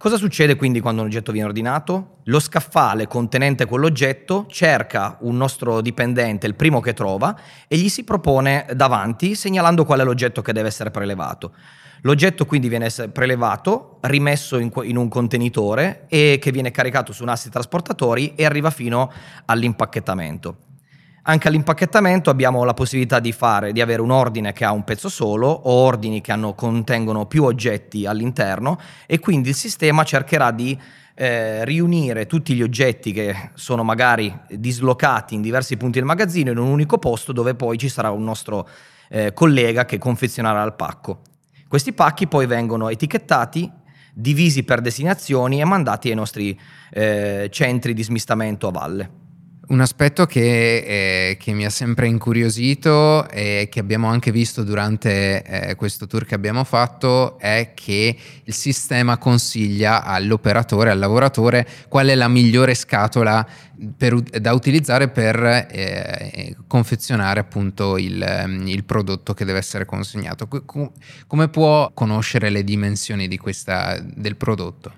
Cosa 0.00 0.16
succede 0.16 0.56
quindi 0.56 0.80
quando 0.80 1.02
un 1.02 1.08
oggetto 1.08 1.30
viene 1.30 1.48
ordinato? 1.48 2.20
Lo 2.24 2.40
scaffale 2.40 3.06
contenente 3.06 3.66
quell'oggetto 3.66 4.46
cerca 4.48 5.18
un 5.20 5.36
nostro 5.36 5.82
dipendente, 5.82 6.46
il 6.46 6.54
primo 6.54 6.80
che 6.80 6.94
trova, 6.94 7.38
e 7.68 7.76
gli 7.76 7.90
si 7.90 8.02
propone 8.02 8.64
davanti 8.74 9.34
segnalando 9.34 9.84
qual 9.84 10.00
è 10.00 10.04
l'oggetto 10.04 10.40
che 10.40 10.54
deve 10.54 10.68
essere 10.68 10.90
prelevato. 10.90 11.52
L'oggetto 12.00 12.46
quindi 12.46 12.70
viene 12.70 12.88
prelevato, 13.12 13.98
rimesso 14.00 14.56
in, 14.56 14.96
un 14.96 15.08
contenitore 15.08 16.06
e 16.08 16.38
che 16.40 16.50
viene 16.50 16.70
caricato 16.70 17.12
su 17.12 17.22
nastri 17.24 17.50
trasportatori 17.50 18.32
e 18.36 18.46
arriva 18.46 18.70
fino 18.70 19.12
all'impacchettamento. 19.44 20.69
Anche 21.30 21.46
all'impacchettamento 21.46 22.28
abbiamo 22.28 22.64
la 22.64 22.74
possibilità 22.74 23.20
di, 23.20 23.30
fare, 23.30 23.70
di 23.70 23.80
avere 23.80 24.02
un 24.02 24.10
ordine 24.10 24.52
che 24.52 24.64
ha 24.64 24.72
un 24.72 24.82
pezzo 24.82 25.08
solo 25.08 25.46
o 25.46 25.70
ordini 25.70 26.20
che 26.20 26.32
hanno, 26.32 26.54
contengono 26.54 27.26
più 27.26 27.44
oggetti 27.44 28.04
all'interno 28.04 28.80
e 29.06 29.20
quindi 29.20 29.50
il 29.50 29.54
sistema 29.54 30.02
cercherà 30.02 30.50
di 30.50 30.76
eh, 31.14 31.64
riunire 31.64 32.26
tutti 32.26 32.52
gli 32.52 32.62
oggetti 32.62 33.12
che 33.12 33.50
sono 33.54 33.84
magari 33.84 34.36
dislocati 34.48 35.36
in 35.36 35.40
diversi 35.40 35.76
punti 35.76 35.98
del 36.00 36.08
magazzino 36.08 36.50
in 36.50 36.58
un 36.58 36.66
unico 36.66 36.98
posto 36.98 37.30
dove 37.30 37.54
poi 37.54 37.78
ci 37.78 37.88
sarà 37.88 38.10
un 38.10 38.24
nostro 38.24 38.68
eh, 39.08 39.32
collega 39.32 39.84
che 39.84 39.98
confezionerà 39.98 40.64
il 40.64 40.72
pacco. 40.72 41.20
Questi 41.68 41.92
pacchi 41.92 42.26
poi 42.26 42.46
vengono 42.46 42.88
etichettati, 42.88 43.70
divisi 44.12 44.64
per 44.64 44.80
destinazioni 44.80 45.60
e 45.60 45.64
mandati 45.64 46.08
ai 46.08 46.16
nostri 46.16 46.58
eh, 46.90 47.46
centri 47.52 47.94
di 47.94 48.02
smistamento 48.02 48.66
a 48.66 48.70
valle. 48.72 49.28
Un 49.70 49.80
aspetto 49.80 50.26
che, 50.26 50.78
eh, 50.78 51.36
che, 51.36 51.52
mi 51.52 51.64
ha 51.64 51.70
sempre 51.70 52.08
incuriosito 52.08 53.28
e 53.28 53.68
che 53.70 53.78
abbiamo 53.78 54.08
anche 54.08 54.32
visto 54.32 54.64
durante 54.64 55.44
eh, 55.44 55.74
questo 55.76 56.08
tour 56.08 56.24
che 56.24 56.34
abbiamo 56.34 56.64
fatto 56.64 57.38
è 57.38 57.70
che 57.72 58.16
il 58.42 58.52
sistema 58.52 59.16
consiglia 59.16 60.02
all'operatore, 60.02 60.90
al 60.90 60.98
lavoratore, 60.98 61.68
qual 61.88 62.08
è 62.08 62.16
la 62.16 62.26
migliore 62.26 62.74
scatola 62.74 63.46
per, 63.96 64.20
da 64.20 64.52
utilizzare 64.54 65.06
per 65.06 65.40
eh, 65.70 66.56
confezionare 66.66 67.38
appunto 67.38 67.96
il, 67.96 68.64
il, 68.66 68.82
prodotto 68.82 69.34
che 69.34 69.44
deve 69.44 69.58
essere 69.58 69.84
consegnato. 69.84 70.48
come 71.28 71.48
può 71.48 71.92
conoscere 71.94 72.50
le 72.50 72.64
dimensioni 72.64 73.36
questa, 73.36 74.00
del 74.00 74.34
prodotto? 74.34 74.92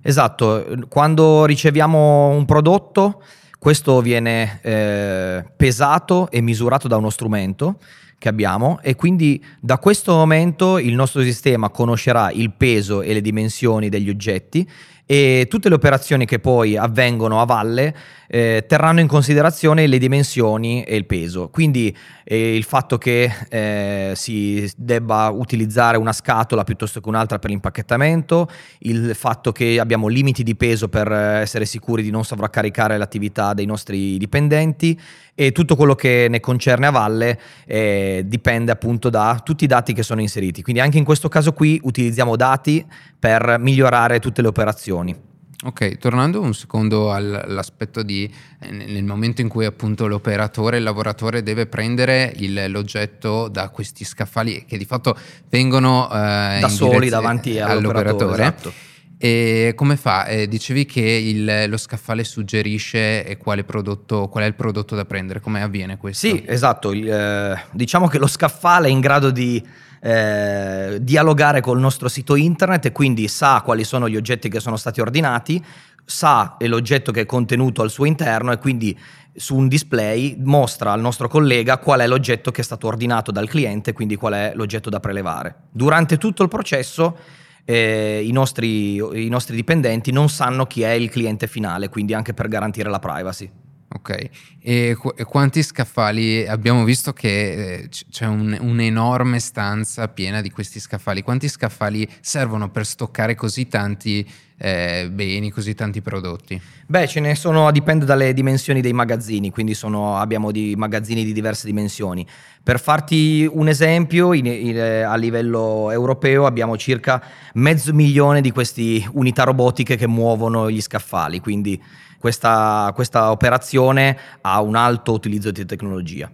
Esatto, 0.00 0.86
quando 0.88 1.44
riceviamo 1.44 2.28
un 2.28 2.44
prodotto 2.44 3.20
questo 3.62 4.00
viene 4.00 4.58
eh, 4.60 5.44
pesato 5.56 6.28
e 6.32 6.40
misurato 6.40 6.88
da 6.88 6.96
uno 6.96 7.10
strumento 7.10 7.78
che 8.18 8.28
abbiamo 8.28 8.80
e 8.82 8.96
quindi 8.96 9.40
da 9.60 9.78
questo 9.78 10.14
momento 10.14 10.78
il 10.78 10.94
nostro 10.94 11.22
sistema 11.22 11.70
conoscerà 11.70 12.32
il 12.32 12.50
peso 12.50 13.02
e 13.02 13.12
le 13.12 13.20
dimensioni 13.20 13.88
degli 13.88 14.08
oggetti 14.08 14.68
e 15.06 15.46
tutte 15.48 15.68
le 15.68 15.76
operazioni 15.76 16.26
che 16.26 16.40
poi 16.40 16.76
avvengono 16.76 17.40
a 17.40 17.44
valle 17.44 17.94
eh, 18.34 18.64
terranno 18.66 19.00
in 19.00 19.08
considerazione 19.08 19.86
le 19.86 19.98
dimensioni 19.98 20.84
e 20.84 20.96
il 20.96 21.04
peso. 21.04 21.50
Quindi 21.50 21.94
eh, 22.24 22.56
il 22.56 22.64
fatto 22.64 22.96
che 22.96 23.30
eh, 23.50 24.12
si 24.14 24.70
debba 24.74 25.28
utilizzare 25.28 25.98
una 25.98 26.14
scatola 26.14 26.64
piuttosto 26.64 27.02
che 27.02 27.08
un'altra 27.10 27.38
per 27.38 27.50
l'impacchettamento, 27.50 28.48
il 28.80 29.14
fatto 29.14 29.52
che 29.52 29.78
abbiamo 29.78 30.06
limiti 30.06 30.42
di 30.42 30.56
peso 30.56 30.88
per 30.88 31.12
essere 31.12 31.66
sicuri 31.66 32.02
di 32.02 32.10
non 32.10 32.24
sovraccaricare 32.24 32.96
l'attività 32.96 33.52
dei 33.52 33.66
nostri 33.66 34.16
dipendenti 34.16 34.98
e 35.34 35.52
tutto 35.52 35.76
quello 35.76 35.94
che 35.94 36.26
ne 36.30 36.40
concerne 36.40 36.86
a 36.86 36.90
valle 36.90 37.38
eh, 37.66 38.22
dipende 38.24 38.72
appunto 38.72 39.10
da 39.10 39.42
tutti 39.44 39.64
i 39.64 39.66
dati 39.66 39.92
che 39.92 40.02
sono 40.02 40.22
inseriti. 40.22 40.62
Quindi 40.62 40.80
anche 40.80 40.96
in 40.96 41.04
questo 41.04 41.28
caso 41.28 41.52
qui 41.52 41.78
utilizziamo 41.82 42.34
dati 42.36 42.82
per 43.18 43.56
migliorare 43.58 44.20
tutte 44.20 44.40
le 44.40 44.48
operazioni. 44.48 45.31
Ok, 45.64 45.98
tornando 45.98 46.40
un 46.40 46.54
secondo 46.54 47.12
all'aspetto 47.12 48.02
di 48.02 48.28
eh, 48.60 48.70
nel 48.70 49.04
momento 49.04 49.42
in 49.42 49.48
cui 49.48 49.64
appunto 49.64 50.08
l'operatore, 50.08 50.78
il 50.78 50.82
lavoratore 50.82 51.44
deve 51.44 51.66
prendere 51.66 52.32
il, 52.36 52.64
l'oggetto 52.68 53.46
da 53.46 53.68
questi 53.68 54.04
scaffali 54.04 54.64
che 54.66 54.76
di 54.76 54.84
fatto 54.84 55.16
vengono 55.48 56.10
eh, 56.10 56.58
da 56.60 56.68
soli 56.68 57.08
davanti 57.08 57.60
all'operatore. 57.60 58.42
Esatto. 58.42 58.72
E 59.18 59.74
come 59.76 59.96
fa? 59.96 60.26
Eh, 60.26 60.48
dicevi 60.48 60.84
che 60.84 61.00
il, 61.00 61.66
lo 61.68 61.76
scaffale 61.76 62.24
suggerisce 62.24 63.36
quale 63.38 63.62
prodotto, 63.62 64.26
qual 64.26 64.42
è 64.42 64.46
il 64.48 64.54
prodotto 64.54 64.96
da 64.96 65.04
prendere, 65.04 65.38
come 65.38 65.62
avviene 65.62 65.96
questo? 65.96 66.26
Sì, 66.26 66.42
esatto. 66.44 66.90
Il, 66.90 67.08
eh, 67.08 67.66
diciamo 67.70 68.08
che 68.08 68.18
lo 68.18 68.26
scaffale 68.26 68.88
è 68.88 68.90
in 68.90 68.98
grado 68.98 69.30
di 69.30 69.64
eh, 70.04 70.98
dialogare 71.00 71.60
col 71.60 71.78
nostro 71.78 72.08
sito 72.08 72.34
internet 72.34 72.86
e 72.86 72.92
quindi 72.92 73.28
sa 73.28 73.60
quali 73.62 73.84
sono 73.84 74.08
gli 74.08 74.16
oggetti 74.16 74.48
che 74.48 74.58
sono 74.58 74.76
stati 74.76 75.00
ordinati, 75.00 75.64
sa 76.04 76.56
l'oggetto 76.58 77.12
che 77.12 77.20
è 77.20 77.26
contenuto 77.26 77.82
al 77.82 77.90
suo 77.90 78.04
interno 78.04 78.50
e 78.50 78.58
quindi 78.58 78.98
su 79.34 79.56
un 79.56 79.68
display 79.68 80.36
mostra 80.40 80.92
al 80.92 81.00
nostro 81.00 81.28
collega 81.28 81.78
qual 81.78 82.00
è 82.00 82.06
l'oggetto 82.06 82.50
che 82.50 82.60
è 82.62 82.64
stato 82.64 82.88
ordinato 82.88 83.30
dal 83.30 83.48
cliente, 83.48 83.92
quindi 83.92 84.16
qual 84.16 84.32
è 84.32 84.52
l'oggetto 84.54 84.90
da 84.90 84.98
prelevare. 84.98 85.54
Durante 85.70 86.18
tutto 86.18 86.42
il 86.42 86.48
processo 86.48 87.16
eh, 87.64 88.22
i, 88.24 88.32
nostri, 88.32 88.96
i 88.96 89.28
nostri 89.28 89.54
dipendenti 89.54 90.10
non 90.10 90.28
sanno 90.28 90.66
chi 90.66 90.82
è 90.82 90.90
il 90.90 91.10
cliente 91.10 91.46
finale, 91.46 91.88
quindi 91.88 92.12
anche 92.12 92.34
per 92.34 92.48
garantire 92.48 92.90
la 92.90 92.98
privacy. 92.98 93.50
Ok, 93.94 94.30
e, 94.60 94.96
qu- 94.98 95.22
quanti 95.24 95.62
scaffali? 95.62 96.46
Abbiamo 96.46 96.82
visto 96.84 97.12
che 97.12 97.82
eh, 97.82 97.88
c- 97.88 98.06
c'è 98.10 98.26
un, 98.26 98.56
un'enorme 98.58 99.38
stanza 99.38 100.08
piena 100.08 100.40
di 100.40 100.50
questi 100.50 100.80
scaffali. 100.80 101.20
Quanti 101.22 101.46
scaffali 101.48 102.08
servono 102.20 102.70
per 102.70 102.86
stoccare 102.86 103.34
così 103.34 103.68
tanti 103.68 104.26
eh, 104.64 105.08
beni, 105.10 105.50
così 105.50 105.74
tanti 105.74 106.00
prodotti? 106.00 106.60
Beh, 106.86 107.08
ce 107.08 107.18
ne 107.18 107.34
sono, 107.34 107.72
dipende 107.72 108.04
dalle 108.04 108.32
dimensioni 108.32 108.80
dei 108.80 108.92
magazzini, 108.92 109.50
quindi 109.50 109.74
sono, 109.74 110.18
abbiamo 110.18 110.52
di 110.52 110.74
magazzini 110.76 111.24
di 111.24 111.32
diverse 111.32 111.66
dimensioni. 111.66 112.24
Per 112.62 112.78
farti 112.78 113.48
un 113.50 113.66
esempio, 113.66 114.32
in, 114.32 114.46
in, 114.46 114.78
a 114.78 115.16
livello 115.16 115.90
europeo 115.90 116.46
abbiamo 116.46 116.76
circa 116.76 117.20
mezzo 117.54 117.92
milione 117.92 118.40
di 118.40 118.52
queste 118.52 119.04
unità 119.14 119.42
robotiche 119.42 119.96
che 119.96 120.06
muovono 120.06 120.70
gli 120.70 120.80
scaffali, 120.80 121.40
quindi 121.40 121.82
questa, 122.20 122.92
questa 122.94 123.32
operazione 123.32 124.16
ha 124.42 124.62
un 124.62 124.76
alto 124.76 125.10
utilizzo 125.10 125.50
di 125.50 125.66
tecnologia. 125.66 126.30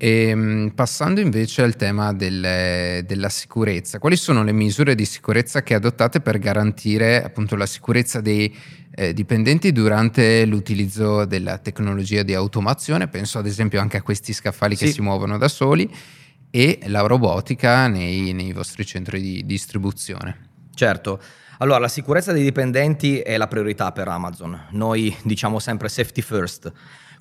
E, 0.00 0.28
ehm, 0.28 0.72
passando 0.76 1.20
invece 1.20 1.62
al 1.62 1.74
tema 1.74 2.12
del, 2.12 3.04
della 3.04 3.28
sicurezza, 3.28 3.98
quali 3.98 4.16
sono 4.16 4.44
le 4.44 4.52
misure 4.52 4.94
di 4.94 5.04
sicurezza 5.04 5.62
che 5.62 5.74
adottate 5.74 6.20
per 6.20 6.38
garantire 6.38 7.22
appunto 7.22 7.56
la 7.56 7.66
sicurezza 7.66 8.20
dei 8.20 8.56
eh, 8.94 9.12
dipendenti 9.12 9.72
durante 9.72 10.44
l'utilizzo 10.46 11.24
della 11.24 11.58
tecnologia 11.58 12.22
di 12.22 12.32
automazione? 12.32 13.08
Penso 13.08 13.38
ad 13.38 13.46
esempio 13.46 13.80
anche 13.80 13.96
a 13.96 14.02
questi 14.02 14.32
scaffali 14.32 14.76
sì. 14.76 14.84
che 14.84 14.92
si 14.92 15.00
muovono 15.00 15.36
da 15.36 15.48
soli 15.48 15.92
e 16.50 16.78
la 16.86 17.00
robotica 17.00 17.88
nei, 17.88 18.32
nei 18.32 18.52
vostri 18.52 18.86
centri 18.86 19.20
di 19.20 19.44
distribuzione. 19.44 20.46
Certo. 20.74 21.20
Allora, 21.58 21.80
la 21.80 21.88
sicurezza 21.88 22.30
dei 22.30 22.44
dipendenti 22.44 23.18
è 23.18 23.36
la 23.36 23.48
priorità 23.48 23.90
per 23.90 24.06
Amazon. 24.06 24.66
Noi 24.70 25.14
diciamo 25.24 25.58
sempre 25.58 25.88
safety 25.88 26.22
first, 26.22 26.72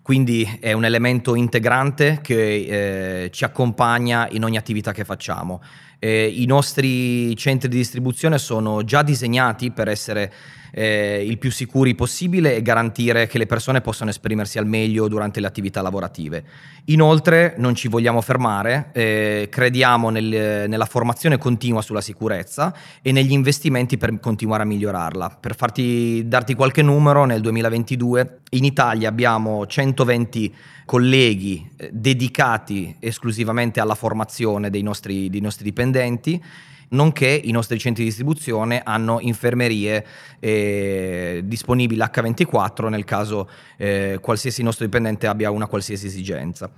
quindi 0.07 0.57
è 0.61 0.71
un 0.71 0.85
elemento 0.85 1.35
integrante 1.35 2.19
che 2.23 3.25
eh, 3.25 3.29
ci 3.29 3.43
accompagna 3.43 4.29
in 4.31 4.45
ogni 4.45 4.55
attività 4.55 4.93
che 4.93 5.03
facciamo. 5.03 5.61
Eh, 5.99 6.33
I 6.33 6.45
nostri 6.45 7.35
centri 7.35 7.67
di 7.67 7.75
distribuzione 7.75 8.37
sono 8.37 8.85
già 8.85 9.01
disegnati 9.03 9.69
per 9.71 9.89
essere 9.89 10.31
eh, 10.71 11.23
il 11.25 11.37
più 11.37 11.51
sicuri 11.51 11.95
possibile 11.95 12.55
e 12.55 12.61
garantire 12.61 13.27
che 13.27 13.37
le 13.37 13.45
persone 13.45 13.81
possano 13.81 14.09
esprimersi 14.09 14.57
al 14.57 14.67
meglio 14.67 15.07
durante 15.07 15.39
le 15.39 15.47
attività 15.47 15.81
lavorative. 15.81 16.43
Inoltre 16.85 17.55
non 17.57 17.75
ci 17.75 17.87
vogliamo 17.87 18.21
fermare, 18.21 18.89
eh, 18.93 19.47
crediamo 19.51 20.09
nel, 20.09 20.69
nella 20.69 20.85
formazione 20.85 21.37
continua 21.37 21.81
sulla 21.81 22.01
sicurezza 22.01 22.73
e 23.01 23.11
negli 23.11 23.31
investimenti 23.31 23.97
per 23.97 24.19
continuare 24.19 24.63
a 24.63 24.65
migliorarla. 24.65 25.37
Per 25.39 25.55
farti, 25.55 26.27
darti 26.27 26.53
qualche 26.53 26.81
numero, 26.81 27.25
nel 27.25 27.41
2022 27.41 28.39
in 28.51 28.63
Italia 28.63 29.09
abbiamo 29.09 29.65
120 29.65 30.55
colleghi 30.85 31.69
eh, 31.75 31.89
dedicati 31.91 32.95
esclusivamente 32.99 33.79
alla 33.81 33.95
formazione 33.95 34.69
dei 34.69 34.81
nostri, 34.81 35.29
dei 35.29 35.41
nostri 35.41 35.65
dipendenti 35.65 36.41
nonché 36.89 37.27
i 37.27 37.51
nostri 37.51 37.77
centri 37.79 38.03
di 38.03 38.09
distribuzione 38.09 38.81
hanno 38.83 39.19
infermerie 39.19 40.05
eh, 40.39 41.41
disponibili 41.43 41.99
H24 41.99 42.87
nel 42.87 43.03
caso 43.03 43.49
eh, 43.77 44.19
qualsiasi 44.21 44.63
nostro 44.63 44.85
dipendente 44.85 45.27
abbia 45.27 45.51
una 45.51 45.67
qualsiasi 45.67 46.07
esigenza. 46.07 46.69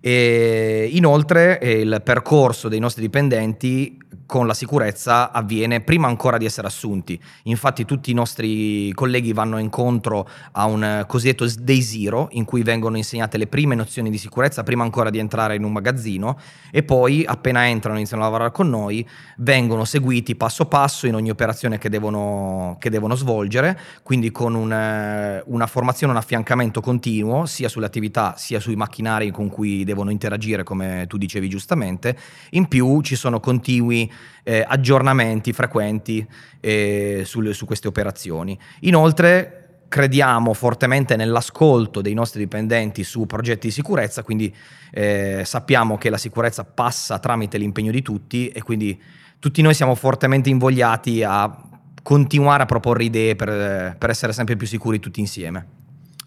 E 0.00 0.88
inoltre 0.92 1.60
eh, 1.60 1.80
il 1.80 2.00
percorso 2.02 2.68
dei 2.68 2.80
nostri 2.80 3.02
dipendenti 3.02 3.96
con 4.26 4.46
la 4.46 4.54
sicurezza 4.54 5.30
avviene 5.30 5.80
prima 5.80 6.06
ancora 6.06 6.38
di 6.38 6.44
essere 6.44 6.66
assunti. 6.66 7.20
Infatti 7.44 7.84
tutti 7.84 8.10
i 8.10 8.14
nostri 8.14 8.92
colleghi 8.92 9.32
vanno 9.32 9.58
incontro 9.58 10.28
a 10.52 10.64
un 10.64 11.04
cosiddetto 11.06 11.46
day 11.60 11.80
zero 11.80 12.28
in 12.32 12.44
cui 12.44 12.62
vengono 12.62 12.96
insegnate 12.96 13.38
le 13.38 13.46
prime 13.46 13.74
nozioni 13.74 14.10
di 14.10 14.18
sicurezza 14.18 14.62
prima 14.62 14.84
ancora 14.84 15.10
di 15.10 15.18
entrare 15.18 15.56
in 15.56 15.64
un 15.64 15.72
magazzino 15.72 16.38
e 16.70 16.82
poi 16.82 17.24
appena 17.26 17.68
entrano 17.68 17.96
e 17.96 17.98
iniziano 18.00 18.22
a 18.22 18.26
lavorare 18.26 18.52
con 18.52 18.68
noi 18.68 19.06
vengono 19.38 19.84
seguiti 19.84 20.36
passo 20.36 20.66
passo 20.66 21.06
in 21.06 21.14
ogni 21.14 21.30
operazione 21.30 21.78
che 21.78 21.88
devono, 21.88 22.76
che 22.78 22.90
devono 22.90 23.14
svolgere, 23.14 23.78
quindi 24.02 24.30
con 24.30 24.54
un, 24.54 25.42
una 25.44 25.66
formazione, 25.66 26.12
un 26.12 26.18
affiancamento 26.18 26.80
continuo 26.80 27.46
sia 27.46 27.68
sulle 27.68 27.86
attività 27.86 28.34
sia 28.36 28.60
sui 28.60 28.76
macchinari 28.76 29.30
con 29.30 29.48
cui 29.48 29.84
devono 29.84 30.10
interagire 30.10 30.62
come 30.62 31.06
tu 31.08 31.16
dicevi 31.16 31.48
giustamente. 31.48 32.16
In 32.50 32.66
più 32.68 33.00
ci 33.02 33.16
sono 33.16 33.40
continui 33.40 34.10
eh, 34.42 34.64
aggiornamenti 34.66 35.52
frequenti 35.52 36.26
eh, 36.60 37.22
su, 37.24 37.52
su 37.52 37.66
queste 37.66 37.88
operazioni. 37.88 38.58
Inoltre 38.80 39.58
crediamo 39.88 40.54
fortemente 40.54 41.16
nell'ascolto 41.16 42.00
dei 42.00 42.14
nostri 42.14 42.40
dipendenti 42.40 43.04
su 43.04 43.26
progetti 43.26 43.66
di 43.66 43.72
sicurezza, 43.72 44.22
quindi 44.22 44.54
eh, 44.90 45.42
sappiamo 45.44 45.98
che 45.98 46.08
la 46.08 46.16
sicurezza 46.16 46.64
passa 46.64 47.18
tramite 47.18 47.58
l'impegno 47.58 47.90
di 47.90 48.00
tutti 48.00 48.48
e 48.48 48.62
quindi 48.62 49.00
tutti 49.38 49.60
noi 49.60 49.74
siamo 49.74 49.94
fortemente 49.94 50.48
invogliati 50.48 51.22
a 51.22 51.68
continuare 52.02 52.62
a 52.62 52.66
proporre 52.66 53.04
idee 53.04 53.36
per, 53.36 53.96
per 53.98 54.08
essere 54.08 54.32
sempre 54.32 54.56
più 54.56 54.66
sicuri 54.66 54.98
tutti 54.98 55.20
insieme. 55.20 55.66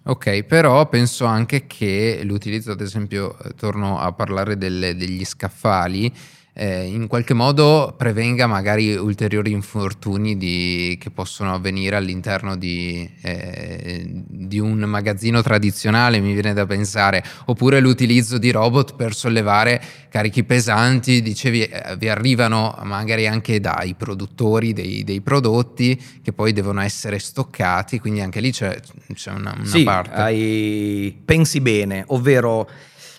Ok, 0.04 0.44
però 0.44 0.88
penso 0.88 1.26
anche 1.26 1.66
che 1.66 2.22
l'utilizzo, 2.24 2.72
ad 2.72 2.82
esempio, 2.82 3.36
eh, 3.40 3.56
torno 3.56 4.00
a 4.00 4.12
parlare 4.12 4.56
delle, 4.56 4.96
degli 4.96 5.26
scaffali, 5.26 6.14
eh, 6.58 6.86
in 6.86 7.08
qualche 7.08 7.34
modo 7.34 7.94
prevenga 7.98 8.48
magari 8.48 8.96
ulteriori 8.96 9.52
infortuni 9.52 10.38
di, 10.38 10.98
che 11.02 11.12
possono 11.12 11.54
avvenire 11.54 11.98
all'interno 11.98 12.56
di, 12.56 13.10
eh, 13.22 14.06
di, 14.08 14.58
un 14.60 14.78
magazzino 14.80 15.42
tradizionale, 15.42 16.22
mi 16.22 16.32
viene 16.32 16.54
da 16.54 16.66
pensare, 16.66 17.22
oppure 17.48 17.82
l'utilizzo 17.82 18.38
di 18.38 18.52
robot 18.52 18.96
per 18.96 19.14
sollevare 19.14 19.82
carichi 20.10 20.46
pesanti, 20.46 21.22
dicevi, 21.22 21.64
eh, 21.64 21.98
vi 21.98 22.08
arrivano 22.08 22.80
magari 22.84 23.28
anche 23.28 23.60
dai 23.60 23.94
produttori 23.96 24.72
dei, 24.72 25.04
dei, 25.04 25.20
prodotti 25.20 26.02
che 26.24 26.32
poi 26.32 26.54
devono 26.54 26.80
essere 26.80 27.20
stoccati, 27.20 28.00
quindi 28.00 28.22
anche 28.22 28.40
lì 28.40 28.52
c'è, 28.52 28.80
c'è 29.14 29.32
una, 29.32 29.54
una 29.58 29.66
sì, 29.66 29.84
parte. 29.84 30.16
Hai, 30.16 31.22
pensi 31.26 31.60
bene, 31.60 32.06
ovvero 32.08 32.66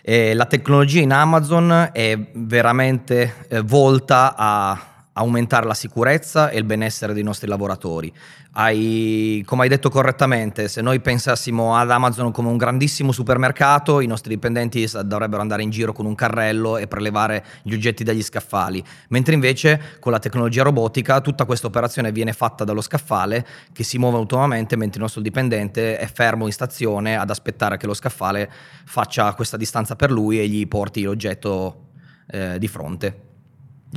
eh, 0.08 0.34
la 0.34 0.46
tecnologia 0.46 1.00
in 1.00 1.12
Amazon 1.12 1.90
è 1.92 2.16
veramente 2.34 3.46
eh, 3.48 3.60
volta 3.60 4.36
a 4.36 4.95
aumentare 5.18 5.66
la 5.66 5.74
sicurezza 5.74 6.50
e 6.50 6.58
il 6.58 6.64
benessere 6.64 7.12
dei 7.12 7.22
nostri 7.22 7.48
lavoratori. 7.48 8.12
Hai, 8.52 9.42
come 9.44 9.62
hai 9.62 9.68
detto 9.68 9.90
correttamente, 9.90 10.68
se 10.68 10.80
noi 10.80 11.00
pensassimo 11.00 11.76
ad 11.76 11.90
Amazon 11.90 12.32
come 12.32 12.48
un 12.48 12.56
grandissimo 12.56 13.12
supermercato, 13.12 14.00
i 14.00 14.06
nostri 14.06 14.34
dipendenti 14.34 14.88
dovrebbero 15.04 15.42
andare 15.42 15.62
in 15.62 15.70
giro 15.70 15.92
con 15.92 16.06
un 16.06 16.14
carrello 16.14 16.78
e 16.78 16.86
prelevare 16.86 17.44
gli 17.62 17.74
oggetti 17.74 18.04
dagli 18.04 18.22
scaffali, 18.22 18.82
mentre 19.08 19.34
invece 19.34 19.98
con 20.00 20.12
la 20.12 20.18
tecnologia 20.18 20.62
robotica 20.62 21.20
tutta 21.20 21.44
questa 21.44 21.66
operazione 21.66 22.12
viene 22.12 22.32
fatta 22.32 22.64
dallo 22.64 22.80
scaffale 22.80 23.46
che 23.72 23.84
si 23.84 23.98
muove 23.98 24.16
autonomamente 24.16 24.76
mentre 24.76 24.96
il 24.96 25.02
nostro 25.02 25.20
dipendente 25.20 25.98
è 25.98 26.06
fermo 26.06 26.46
in 26.46 26.52
stazione 26.52 27.16
ad 27.16 27.28
aspettare 27.30 27.76
che 27.76 27.86
lo 27.86 27.94
scaffale 27.94 28.50
faccia 28.84 29.32
questa 29.34 29.56
distanza 29.56 29.96
per 29.96 30.10
lui 30.10 30.40
e 30.40 30.48
gli 30.48 30.66
porti 30.66 31.02
l'oggetto 31.02 31.84
eh, 32.28 32.58
di 32.58 32.68
fronte. 32.68 33.25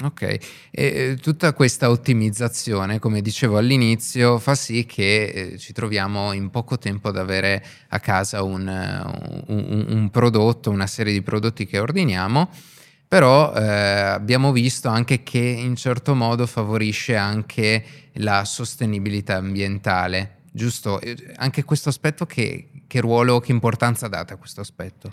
Ok, 0.04 0.38
e 0.72 1.18
tutta 1.20 1.52
questa 1.54 1.90
ottimizzazione, 1.90 3.00
come 3.00 3.22
dicevo 3.22 3.58
all'inizio, 3.58 4.38
fa 4.38 4.56
sì 4.56 4.86
che 4.86 5.24
eh, 5.26 5.58
ci 5.58 5.74
troviamo 5.74 6.32
in 6.32 6.52
poco 6.52 6.78
tempo 6.78 7.10
ad 7.10 7.18
avere 7.18 7.66
a 7.90 8.00
casa 8.00 8.44
un, 8.44 8.68
un, 9.48 9.86
un 9.90 10.10
prodotto, 10.10 10.70
una 10.70 10.88
serie 10.88 11.12
di 11.12 11.22
prodotti 11.22 11.66
che 11.66 11.80
ordiniamo, 11.80 12.50
però 13.08 13.52
eh, 13.54 13.68
abbiamo 13.68 14.52
visto 14.52 14.88
anche 14.88 15.24
che 15.24 15.40
in 15.40 15.76
certo 15.76 16.14
modo 16.14 16.46
favorisce 16.46 17.16
anche 17.16 17.84
la 18.14 18.46
sostenibilità 18.46 19.36
ambientale, 19.38 20.42
giusto? 20.52 21.02
Anche 21.38 21.64
questo 21.66 21.90
aspetto, 21.90 22.26
che, 22.28 22.70
che 22.86 23.02
ruolo, 23.02 23.40
che 23.40 23.52
importanza 23.52 24.08
date 24.08 24.34
a 24.34 24.38
questo 24.38 24.62
aspetto? 24.62 25.12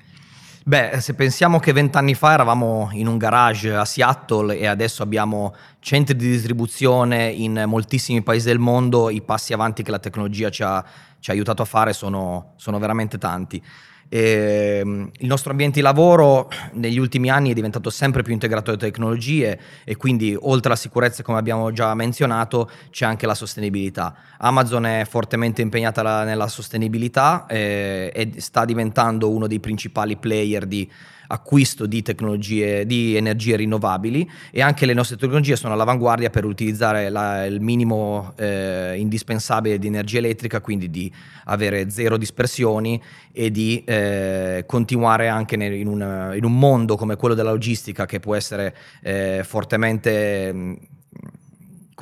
Beh, 0.69 1.01
se 1.01 1.15
pensiamo 1.15 1.61
che 1.61 1.73
vent'anni 1.73 2.17
fa 2.17 2.33
eravamo 2.33 2.89
in 2.91 3.07
un 3.07 3.19
garage 3.19 3.73
a 3.73 3.85
Seattle 3.85 4.59
e 4.59 4.67
adesso 4.67 5.05
abbiamo 5.05 5.55
centri 5.79 6.17
di 6.17 6.29
distribuzione 6.29 7.29
in 7.31 7.67
moltissimi 7.69 8.21
paesi 8.25 8.49
del 8.49 8.59
mondo, 8.59 9.09
i 9.09 9.23
passi 9.23 9.53
avanti 9.53 9.85
che 9.85 9.93
la 9.93 10.01
tecnologia 10.01 10.51
ci 10.51 10.65
ha, 10.65 10.85
ci 11.21 11.31
ha 11.31 11.35
aiutato 11.35 11.63
a 11.63 11.67
fare 11.67 11.93
sono, 11.93 12.55
sono 12.57 12.81
veramente 12.81 13.17
tanti. 13.17 13.63
E, 14.09 14.79
ehm, 14.81 15.11
il 15.19 15.27
nostro 15.27 15.51
ambiente 15.51 15.81
di 15.81 15.83
lavoro 15.83 16.49
negli 16.73 16.99
ultimi 16.99 17.31
anni 17.31 17.51
è 17.51 17.55
diventato 17.55 17.91
sempre 17.91 18.23
più 18.23 18.33
integrato 18.33 18.71
alle 18.71 18.79
tecnologie 18.79 19.59
e 19.85 19.97
quindi 19.97 20.37
oltre 20.39 20.69
alla 20.69 20.79
sicurezza 20.79 21.23
come 21.23 21.39
abbiamo 21.39 21.73
già 21.73 21.95
menzionato 21.95 22.71
c'è 22.91 23.05
anche 23.05 23.27
la 23.27 23.35
sostenibilità. 23.35 24.15
Amazon 24.39 24.87
è 24.87 25.05
fortemente 25.09 25.63
impegnata 25.63 26.03
la, 26.03 26.25
nella 26.25 26.49
sostenibilità 26.49 27.47
eh, 27.47 28.13
e 28.15 28.41
sta 28.41 28.65
diventando 28.65 29.31
uno 29.31 29.47
dei 29.47 29.61
principali 29.61 30.17
player 30.17 30.67
di 30.67 30.89
acquisto 31.29 31.87
di 31.87 32.03
tecnologie 32.03 32.87
di 32.87 33.17
energie 33.17 33.57
rinnovabili 33.57 34.29
e 34.51 34.63
anche 34.63 34.87
le 34.87 34.95
nostre 34.95 35.17
tecnologie 35.17 35.57
sono 35.57 35.75
all'avanguardia 35.75 36.31
per 36.31 36.45
utilizzare 36.45 37.09
la, 37.09 37.45
il 37.45 37.61
minimo 37.61 38.33
eh, 38.37 38.95
indispensabile 38.97 39.79
di 39.79 39.87
energia 39.87 40.19
elettrica, 40.19 40.61
quindi 40.61 40.91
di 40.91 41.13
avere 41.45 41.91
zero 41.91 42.17
dispersioni 42.17 43.01
e 43.33 43.51
di 43.51 43.83
eh, 43.85 44.65
continuare 44.67 45.29
anche 45.29 45.57
nel, 45.57 45.73
in, 45.75 45.87
un, 45.87 46.33
in, 46.35 46.45
un, 46.45 46.59
mondo 46.59 46.97
come 46.97 47.17
quello 47.17 47.35
della 47.35 47.51
logistica 47.51 48.07
che 48.07 48.21
può 48.21 48.35
essere 48.35 48.75
eh, 49.03 49.43
fortemente 49.45 50.53
mh, 50.53 50.77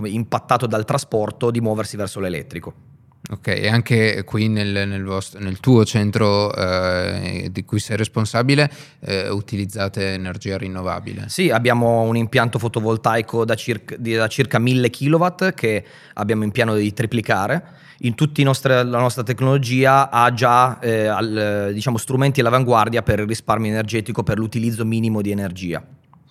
impattato 0.05 0.67
dal 0.67 0.85
trasporto, 0.85 1.51
di 1.51 1.61
muoversi 1.61 1.97
verso 1.97 2.21
l'elettrico. 2.21 2.94
Ok, 3.31 3.47
e 3.47 3.69
anche 3.69 4.23
qui 4.25 4.49
nel, 4.49 4.87
nel, 4.87 5.03
vostro, 5.03 5.41
nel 5.41 5.59
tuo 5.59 5.87
centro 5.87 6.55
eh, 6.55 7.49
di 7.51 7.65
cui 7.65 7.79
sei 7.79 7.97
responsabile 7.97 8.71
eh, 9.01 9.31
utilizzate 9.31 10.13
energia 10.13 10.59
rinnovabile? 10.59 11.25
Sì, 11.29 11.49
abbiamo 11.49 12.03
un 12.03 12.17
impianto 12.19 12.59
fotovoltaico 12.59 13.47
da 13.47 13.55
circa, 13.55 13.97
da 13.97 14.29
circa 14.29 14.59
1000 14.59 14.91
kW 14.91 15.27
che 15.55 15.85
abbiamo 16.15 16.45
in 16.45 16.51
piano 16.51 16.75
di 16.75 16.93
triplicare. 16.93 17.83
In 18.01 18.15
tutta 18.15 18.43
la 18.83 18.99
nostra 18.99 19.23
tecnologia 19.23 20.11
ha 20.11 20.31
già 20.35 20.79
eh, 20.81 21.07
al, 21.07 21.71
diciamo, 21.73 21.97
strumenti 21.97 22.41
all'avanguardia 22.41 23.03
per 23.03 23.21
il 23.21 23.27
risparmio 23.27 23.71
energetico, 23.71 24.23
per 24.23 24.37
l'utilizzo 24.37 24.85
minimo 24.85 25.23
di 25.23 25.31
energia. 25.31 25.83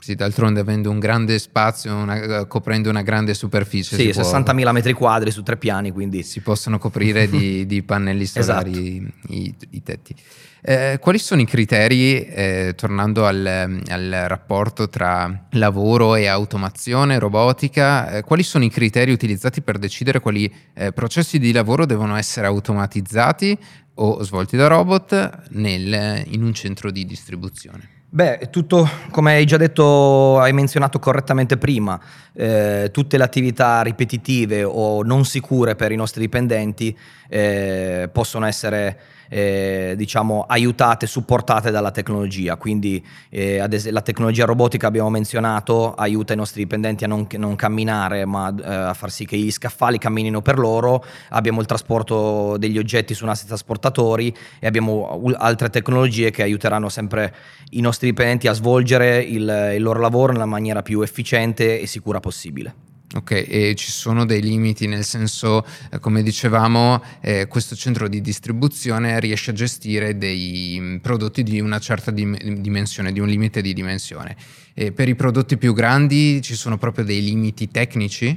Sì, 0.03 0.15
d'altronde 0.15 0.59
avendo 0.59 0.89
un 0.89 0.99
grande 0.99 1.39
spazio, 1.39 1.95
una, 1.95 2.43
coprendo 2.43 2.89
una 2.89 3.03
grande 3.03 3.33
superficie. 3.33 3.95
Sì, 3.95 4.09
60.000 4.09 4.71
metri 4.71 4.91
quadri 4.91 5.31
su 5.31 5.43
tre 5.43 5.55
piani, 5.55 5.91
quindi... 5.91 6.23
Si 6.23 6.41
possono 6.41 6.77
coprire 6.77 7.29
di, 7.29 7.63
di 7.67 7.83
pannelli 7.83 8.25
solari 8.25 8.97
esatto. 8.97 9.33
i, 9.33 9.55
i, 9.69 9.81
tetti. 9.81 10.13
Eh, 10.61 10.97
quali 10.99 11.19
sono 11.19 11.39
i 11.39 11.45
criteri, 11.45 12.19
eh, 12.19 12.73
tornando 12.75 13.25
al, 13.25 13.81
al, 13.87 14.25
rapporto 14.27 14.89
tra 14.89 15.47
lavoro 15.51 16.15
e 16.15 16.27
automazione, 16.27 17.17
robotica, 17.17 18.17
eh, 18.17 18.23
quali 18.23 18.43
sono 18.43 18.65
i 18.65 18.69
criteri 18.69 19.13
utilizzati 19.13 19.61
per 19.61 19.77
decidere 19.77 20.19
quali 20.19 20.53
eh, 20.73 20.91
processi 20.91 21.39
di 21.39 21.53
lavoro 21.53 21.85
devono 21.85 22.17
essere 22.17 22.47
automatizzati 22.47 23.57
o 23.93 24.21
svolti 24.21 24.57
da 24.57 24.67
robot 24.67 25.43
nel, 25.51 26.23
in 26.27 26.43
un 26.43 26.53
centro 26.53 26.91
di 26.91 27.05
distribuzione? 27.05 28.01
Beh, 28.15 28.49
tutto 28.51 28.87
come 29.09 29.33
hai 29.33 29.43
già 29.43 29.57
detto, 29.57 30.37
hai 30.39 30.53
menzionato 30.53 30.99
correttamente 30.99 31.57
prima, 31.57 31.99
eh, 32.33 32.89
tutte 32.91 33.17
le 33.17 33.23
attività 33.23 33.81
ripetitive 33.81 34.63
o 34.63 35.01
non 35.01 35.25
sicure 35.25 35.75
per 35.75 35.91
i 35.91 35.95
nostri 35.95 36.21
dipendenti 36.21 36.95
eh, 37.27 38.07
possono 38.11 38.45
essere 38.45 38.99
eh, 39.29 39.95
diciamo, 39.97 40.45
aiutate, 40.47 41.07
supportate 41.07 41.71
dalla 41.71 41.89
tecnologia. 41.89 42.55
Quindi 42.55 43.03
eh, 43.29 43.65
es- 43.71 43.89
la 43.89 44.01
tecnologia 44.01 44.45
robotica 44.45 44.85
abbiamo 44.85 45.09
menzionato 45.09 45.95
aiuta 45.95 46.33
i 46.33 46.35
nostri 46.35 46.61
dipendenti 46.61 47.03
a 47.03 47.07
non, 47.07 47.25
non 47.37 47.55
camminare, 47.55 48.25
ma 48.25 48.53
eh, 48.55 48.73
a 48.73 48.93
far 48.93 49.09
sì 49.09 49.25
che 49.25 49.37
gli 49.37 49.49
scaffali 49.51 49.97
camminino 49.97 50.43
per 50.43 50.59
loro. 50.59 51.03
Abbiamo 51.29 51.61
il 51.61 51.65
trasporto 51.65 52.57
degli 52.57 52.77
oggetti 52.77 53.15
su 53.15 53.25
nastri 53.25 53.47
trasportatori 53.47 54.31
e 54.59 54.67
abbiamo 54.67 55.17
u- 55.19 55.33
altre 55.35 55.71
tecnologie 55.71 56.29
che 56.29 56.43
aiuteranno 56.43 56.89
sempre 56.89 57.33
i 57.71 57.81
nostri 57.81 58.02
dipendenti 58.05 58.47
a 58.47 58.53
svolgere 58.53 59.19
il, 59.19 59.73
il 59.75 59.81
loro 59.81 59.99
lavoro 59.99 60.31
nella 60.31 60.45
maniera 60.45 60.81
più 60.81 61.01
efficiente 61.01 61.79
e 61.79 61.87
sicura 61.87 62.19
possibile. 62.19 62.91
Ok, 63.15 63.45
e 63.47 63.75
ci 63.75 63.91
sono 63.91 64.25
dei 64.25 64.41
limiti, 64.41 64.87
nel 64.87 65.03
senso, 65.03 65.63
eh, 65.91 65.99
come 65.99 66.23
dicevamo, 66.23 66.99
eh, 67.21 67.45
questo 67.47 67.75
centro 67.75 68.07
di 68.07 68.21
distribuzione 68.21 69.19
riesce 69.19 69.51
a 69.51 69.53
gestire 69.53 70.17
dei 70.17 70.77
mm, 70.79 70.97
prodotti 70.97 71.43
di 71.43 71.59
una 71.59 71.77
certa 71.77 72.09
dim- 72.09 72.35
dimensione, 72.55 73.11
di 73.11 73.19
un 73.19 73.27
limite 73.27 73.61
di 73.61 73.73
dimensione. 73.73 74.35
E 74.73 74.91
per 74.93 75.09
i 75.09 75.15
prodotti 75.15 75.57
più 75.57 75.73
grandi 75.73 76.41
ci 76.41 76.55
sono 76.55 76.79
proprio 76.79 77.05
dei 77.05 77.23
limiti 77.23 77.69
tecnici? 77.69 78.35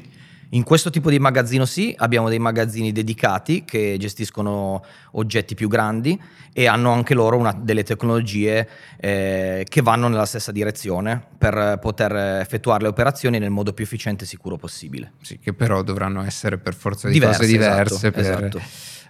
In 0.56 0.62
questo 0.62 0.88
tipo 0.88 1.10
di 1.10 1.18
magazzino 1.18 1.66
sì, 1.66 1.94
abbiamo 1.98 2.30
dei 2.30 2.38
magazzini 2.38 2.90
dedicati 2.90 3.64
che 3.66 3.96
gestiscono 3.98 4.82
oggetti 5.12 5.54
più 5.54 5.68
grandi 5.68 6.18
e 6.50 6.66
hanno 6.66 6.92
anche 6.92 7.12
loro 7.12 7.36
una, 7.36 7.52
delle 7.52 7.82
tecnologie 7.82 8.66
eh, 8.98 9.66
che 9.68 9.82
vanno 9.82 10.08
nella 10.08 10.24
stessa 10.24 10.52
direzione 10.52 11.22
per 11.36 11.78
poter 11.78 12.40
effettuare 12.40 12.84
le 12.84 12.88
operazioni 12.88 13.38
nel 13.38 13.50
modo 13.50 13.74
più 13.74 13.84
efficiente 13.84 14.24
e 14.24 14.26
sicuro 14.26 14.56
possibile. 14.56 15.12
Sì, 15.20 15.38
che 15.38 15.52
però 15.52 15.82
dovranno 15.82 16.22
essere 16.22 16.56
per 16.56 16.74
forza 16.74 17.08
di 17.08 17.12
diverse, 17.12 17.40
cose 17.40 17.52
diverse. 17.52 17.94
Esatto, 17.94 18.10
per... 18.10 18.20
esatto. 18.20 18.60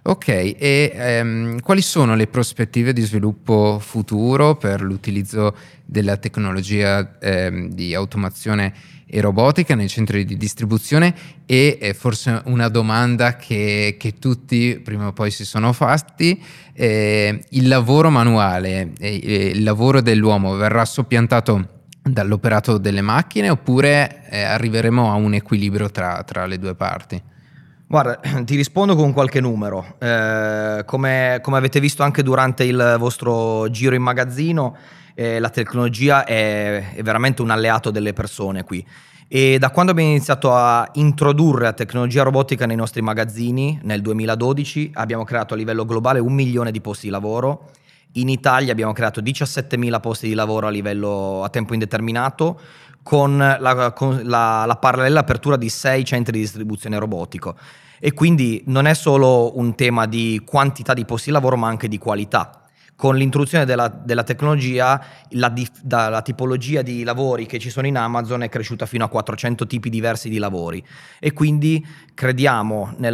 Ok, 0.03 0.29
e 0.29 0.93
ehm, 0.95 1.61
quali 1.61 1.83
sono 1.83 2.17
le 2.17 2.27
prospettive 2.27 2.93
di 2.93 3.03
sviluppo 3.03 3.79
futuro 3.81 4.57
per 4.57 4.81
l'utilizzo 4.81 5.57
della 5.85 6.17
tecnologia 6.17 7.19
ehm, 7.21 7.71
di 7.71 7.95
automazione 7.95 8.75
e 9.09 9.21
robotica 9.21 9.75
nei 9.77 9.89
centri 9.89 10.25
di 10.25 10.37
distribuzione 10.37 11.15
e 11.47 11.79
eh, 11.81 11.95
forse 11.95 12.43
una 12.47 12.69
domanda 12.69 13.37
che, 13.37 13.97
che, 13.99 14.15
tutti 14.19 14.81
prima 14.83 15.07
o 15.07 15.13
poi 15.13 15.31
si 15.31 15.45
sono 15.45 15.73
fatti, 15.73 16.43
eh, 16.73 17.45
il 17.51 17.69
lavoro 17.69 18.11
manuale, 18.11 18.93
eh, 18.99 19.53
il 19.55 19.63
lavoro 19.63 20.01
dell'uomo 20.01 20.57
verrà 20.57 20.85
soppiantato 20.85 21.75
dall'operato 22.03 22.79
delle 22.79 23.01
macchine 23.01 23.51
oppure 23.51 24.29
eh, 24.31 24.43
arriveremo 24.43 25.11
a 25.11 25.15
un 25.15 25.35
equilibrio 25.35 25.91
tra, 25.91 26.23
tra, 26.25 26.47
le 26.47 26.59
due 26.59 26.75
parti? 26.75 27.21
Guarda, 27.87 28.21
ti 28.45 28.57
rispondo 28.57 28.97
con 28.97 29.13
qualche 29.13 29.41
numero. 29.41 29.97
Eh, 29.99 30.83
come, 30.85 31.39
come 31.43 31.57
avete 31.57 31.81
visto 31.81 32.03
anche 32.03 32.23
durante 32.23 32.65
il 32.65 32.97
vostro 32.99 33.69
giro 33.71 33.95
in 33.95 34.03
magazzino, 34.03 34.77
eh, 35.19 35.41
la 35.41 35.49
tecnologia 35.49 36.25
è, 36.25 36.93
è 36.95 37.03
veramente 37.03 37.41
un 37.41 37.49
alleato 37.49 37.91
delle 37.91 38.13
persone 38.13 38.65
qui. 38.65 38.87
E 39.29 39.59
da 39.59 39.71
quando 39.71 39.91
abbiamo 39.91 40.11
iniziato 40.11 40.55
a 40.55 40.89
introdurre 40.95 41.65
la 41.65 41.73
tecnologia 41.73 42.23
robotica 42.23 42.67
nei 42.67 42.77
nostri 42.77 43.01
magazzini, 43.01 43.81
nel 43.83 44.03
2012, 44.03 44.93
abbiamo 44.95 45.25
creato 45.25 45.55
a 45.55 45.57
livello 45.57 45.85
globale 45.87 46.21
un 46.21 46.33
milione 46.33 46.71
di 46.71 46.81
posti 46.81 47.07
di 47.07 47.13
lavoro. 47.13 47.71
In 48.13 48.29
Italia 48.29 48.71
abbiamo 48.71 48.93
creato 48.93 49.21
17.000 49.21 50.01
posti 50.01 50.29
di 50.29 50.35
lavoro 50.35 50.67
a 50.67 50.71
livello 50.71 51.43
a 51.43 51.49
tempo 51.49 51.73
indeterminato, 51.73 52.61
con 53.03 53.39
la, 53.39 53.93
con 53.93 54.21
la, 54.25 54.65
la 54.67 54.77
parallela 54.77 55.21
apertura 55.21 55.57
di 55.57 55.69
6 55.71 56.05
centri 56.05 56.33
di 56.33 56.41
distribuzione 56.41 56.99
robotico. 56.99 57.57
E 57.99 58.13
quindi 58.13 58.63
non 58.67 58.87
è 58.87 58.95
solo 58.95 59.59
un 59.59 59.75
tema 59.75 60.07
di 60.07 60.43
quantità 60.45 60.93
di 60.93 61.07
posti 61.07 61.29
di 61.29 61.33
lavoro, 61.33 61.57
ma 61.57 61.69
anche 61.69 61.89
di 61.89 61.99
qualità 61.99 62.66
con 62.97 63.15
l'introduzione 63.15 63.67
della, 63.67 63.89
della 63.89 64.25
tecnologia 64.25 65.01
la, 65.31 65.53
da, 65.83 66.09
la, 66.09 66.23
tipologia 66.23 66.81
di 66.81 67.05
lavori 67.05 67.45
che 67.45 67.59
ci 67.59 67.69
sono 67.69 67.87
in 67.87 67.97
Amazon 67.97 68.43
è 68.43 68.49
cresciuta 68.49 68.87
fino 68.87 69.05
a 69.05 69.09
400 69.09 69.67
tipi 69.67 69.91
diversi 69.91 70.31
di 70.31 70.39
lavori. 70.39 70.83
E 71.21 71.33
quindi 71.35 71.87
crediamo 72.15 72.95
nel, 72.97 73.13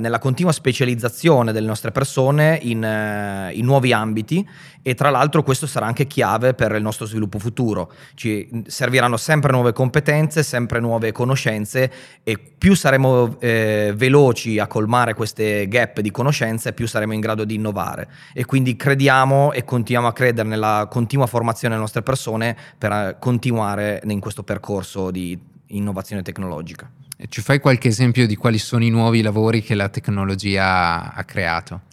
nella 0.00 0.18
continua 0.18 0.50
specializzazione 0.50 1.52
delle 1.52 1.68
nostre 1.68 1.92
persone 1.92 2.58
in, 2.60 2.82
eh, 2.82 3.52
in, 3.54 3.64
nuovi 3.64 3.92
ambiti 3.92 4.46
e 4.86 4.94
tra 4.94 5.08
l'altro 5.08 5.42
questo 5.42 5.66
sarà 5.66 5.86
anche 5.86 6.06
chiave 6.06 6.52
per 6.52 6.72
il 6.72 6.82
nostro 6.82 7.06
sviluppo 7.06 7.38
futuro. 7.38 7.90
Ci 8.14 8.64
serviranno 8.66 9.16
sempre 9.16 9.50
nuove 9.50 9.72
competenze, 9.72 10.42
sempre 10.42 10.78
nuove 10.78 11.10
conoscenze 11.10 11.90
e 12.22 12.36
più 12.36 12.74
saremo 12.74 13.40
eh, 13.40 13.94
veloci 13.96 14.58
a 14.58 14.66
colmare 14.66 15.14
queste 15.14 15.66
gap 15.68 16.00
di 16.00 16.10
conoscenze, 16.10 16.74
più 16.74 16.86
saremo 16.86 17.14
in 17.14 17.20
grado 17.20 17.44
di 17.44 17.54
innovare 17.54 18.08
e 18.34 18.44
quindi 18.44 18.76
crediamo 18.76 19.52
e 19.52 19.64
continuiamo 19.64 20.06
a 20.06 20.12
credere 20.12 20.46
nella 20.46 20.86
continua 20.90 21.26
formazione 21.26 21.72
delle 21.72 21.86
nostre 21.86 22.02
persone 22.02 22.54
per 22.76 22.92
eh, 22.92 23.16
continuare 23.18 24.02
in 24.04 24.20
questo 24.20 24.42
percorso 24.42 25.10
di 25.10 25.38
innovazione 25.68 26.20
tecnologica. 26.20 26.90
Ci 27.26 27.40
fai 27.40 27.58
qualche 27.58 27.88
esempio 27.88 28.26
di 28.26 28.36
quali 28.36 28.58
sono 28.58 28.84
i 28.84 28.90
nuovi 28.90 29.22
lavori 29.22 29.62
che 29.62 29.74
la 29.74 29.88
tecnologia 29.88 31.14
ha 31.14 31.24
creato? 31.24 31.92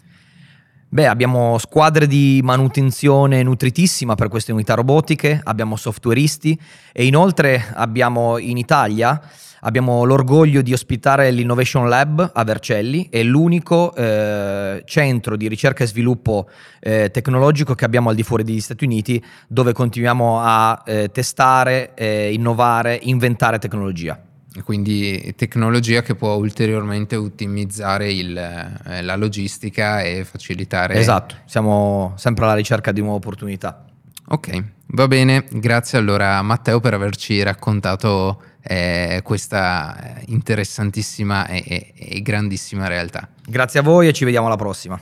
Beh, 0.94 1.08
abbiamo 1.08 1.58
squadre 1.58 2.06
di 2.06 2.42
manutenzione 2.44 3.44
nutritissima 3.44 4.16
per 4.16 4.28
queste 4.28 4.52
unità 4.52 4.74
robotiche, 4.74 5.40
abbiamo 5.42 5.78
softwareisti 5.78 6.60
e 6.92 7.06
inoltre 7.06 7.72
abbiamo 7.76 8.38
in 8.38 8.58
Italia 8.58 9.22
Abbiamo 9.64 10.06
l'orgoglio 10.06 10.64
di 10.64 10.74
ospitare 10.74 11.30
l'Innovation 11.30 11.88
Lab 11.88 12.32
a 12.34 12.44
Vercelli, 12.44 13.10
è 13.12 13.22
l'unico 13.22 13.94
eh, 13.94 14.82
centro 14.86 15.36
di 15.36 15.48
ricerca 15.48 15.84
e 15.84 15.88
sviluppo 15.88 16.50
eh, 16.80 17.12
tecnologico 17.12 17.76
che 17.76 17.86
abbiamo 17.86 18.10
al 18.10 18.16
di 18.16 18.24
fuori 18.24 18.44
degli 18.44 18.60
Stati 18.60 18.86
Uniti 18.86 19.24
dove 19.48 19.72
continuiamo 19.72 20.40
a 20.42 20.82
eh, 20.84 21.10
testare, 21.12 21.94
innovare, 22.32 22.98
inventare 23.04 23.60
tecnologia. 23.60 24.20
Quindi 24.64 25.34
tecnologia 25.38 26.02
che 26.02 26.16
può 26.16 26.36
ulteriormente 26.36 27.16
ottimizzare 27.16 28.12
il, 28.12 28.38
eh, 28.38 29.02
la 29.02 29.16
logistica 29.16 30.02
e 30.02 30.26
facilitare. 30.26 30.96
Esatto, 30.96 31.36
siamo 31.46 32.14
sempre 32.18 32.44
alla 32.44 32.56
ricerca 32.56 32.92
di 32.92 33.00
nuove 33.00 33.18
opportunità. 33.18 33.86
Ok, 34.28 34.64
va 34.88 35.08
bene, 35.08 35.46
grazie 35.52 35.98
allora 35.98 36.42
Matteo 36.42 36.80
per 36.80 36.94
averci 36.94 37.42
raccontato 37.44 38.42
eh, 38.62 39.22
questa 39.24 40.22
interessantissima 40.28 41.48
e, 41.48 41.64
e, 41.66 41.94
e 41.96 42.22
grandissima 42.22 42.88
realtà. 42.88 43.30
Grazie 43.46 43.80
a 43.80 43.84
voi 43.84 44.08
e 44.08 44.14
ci 44.14 44.26
vediamo 44.26 44.48
alla 44.48 44.58
prossima. 44.58 45.02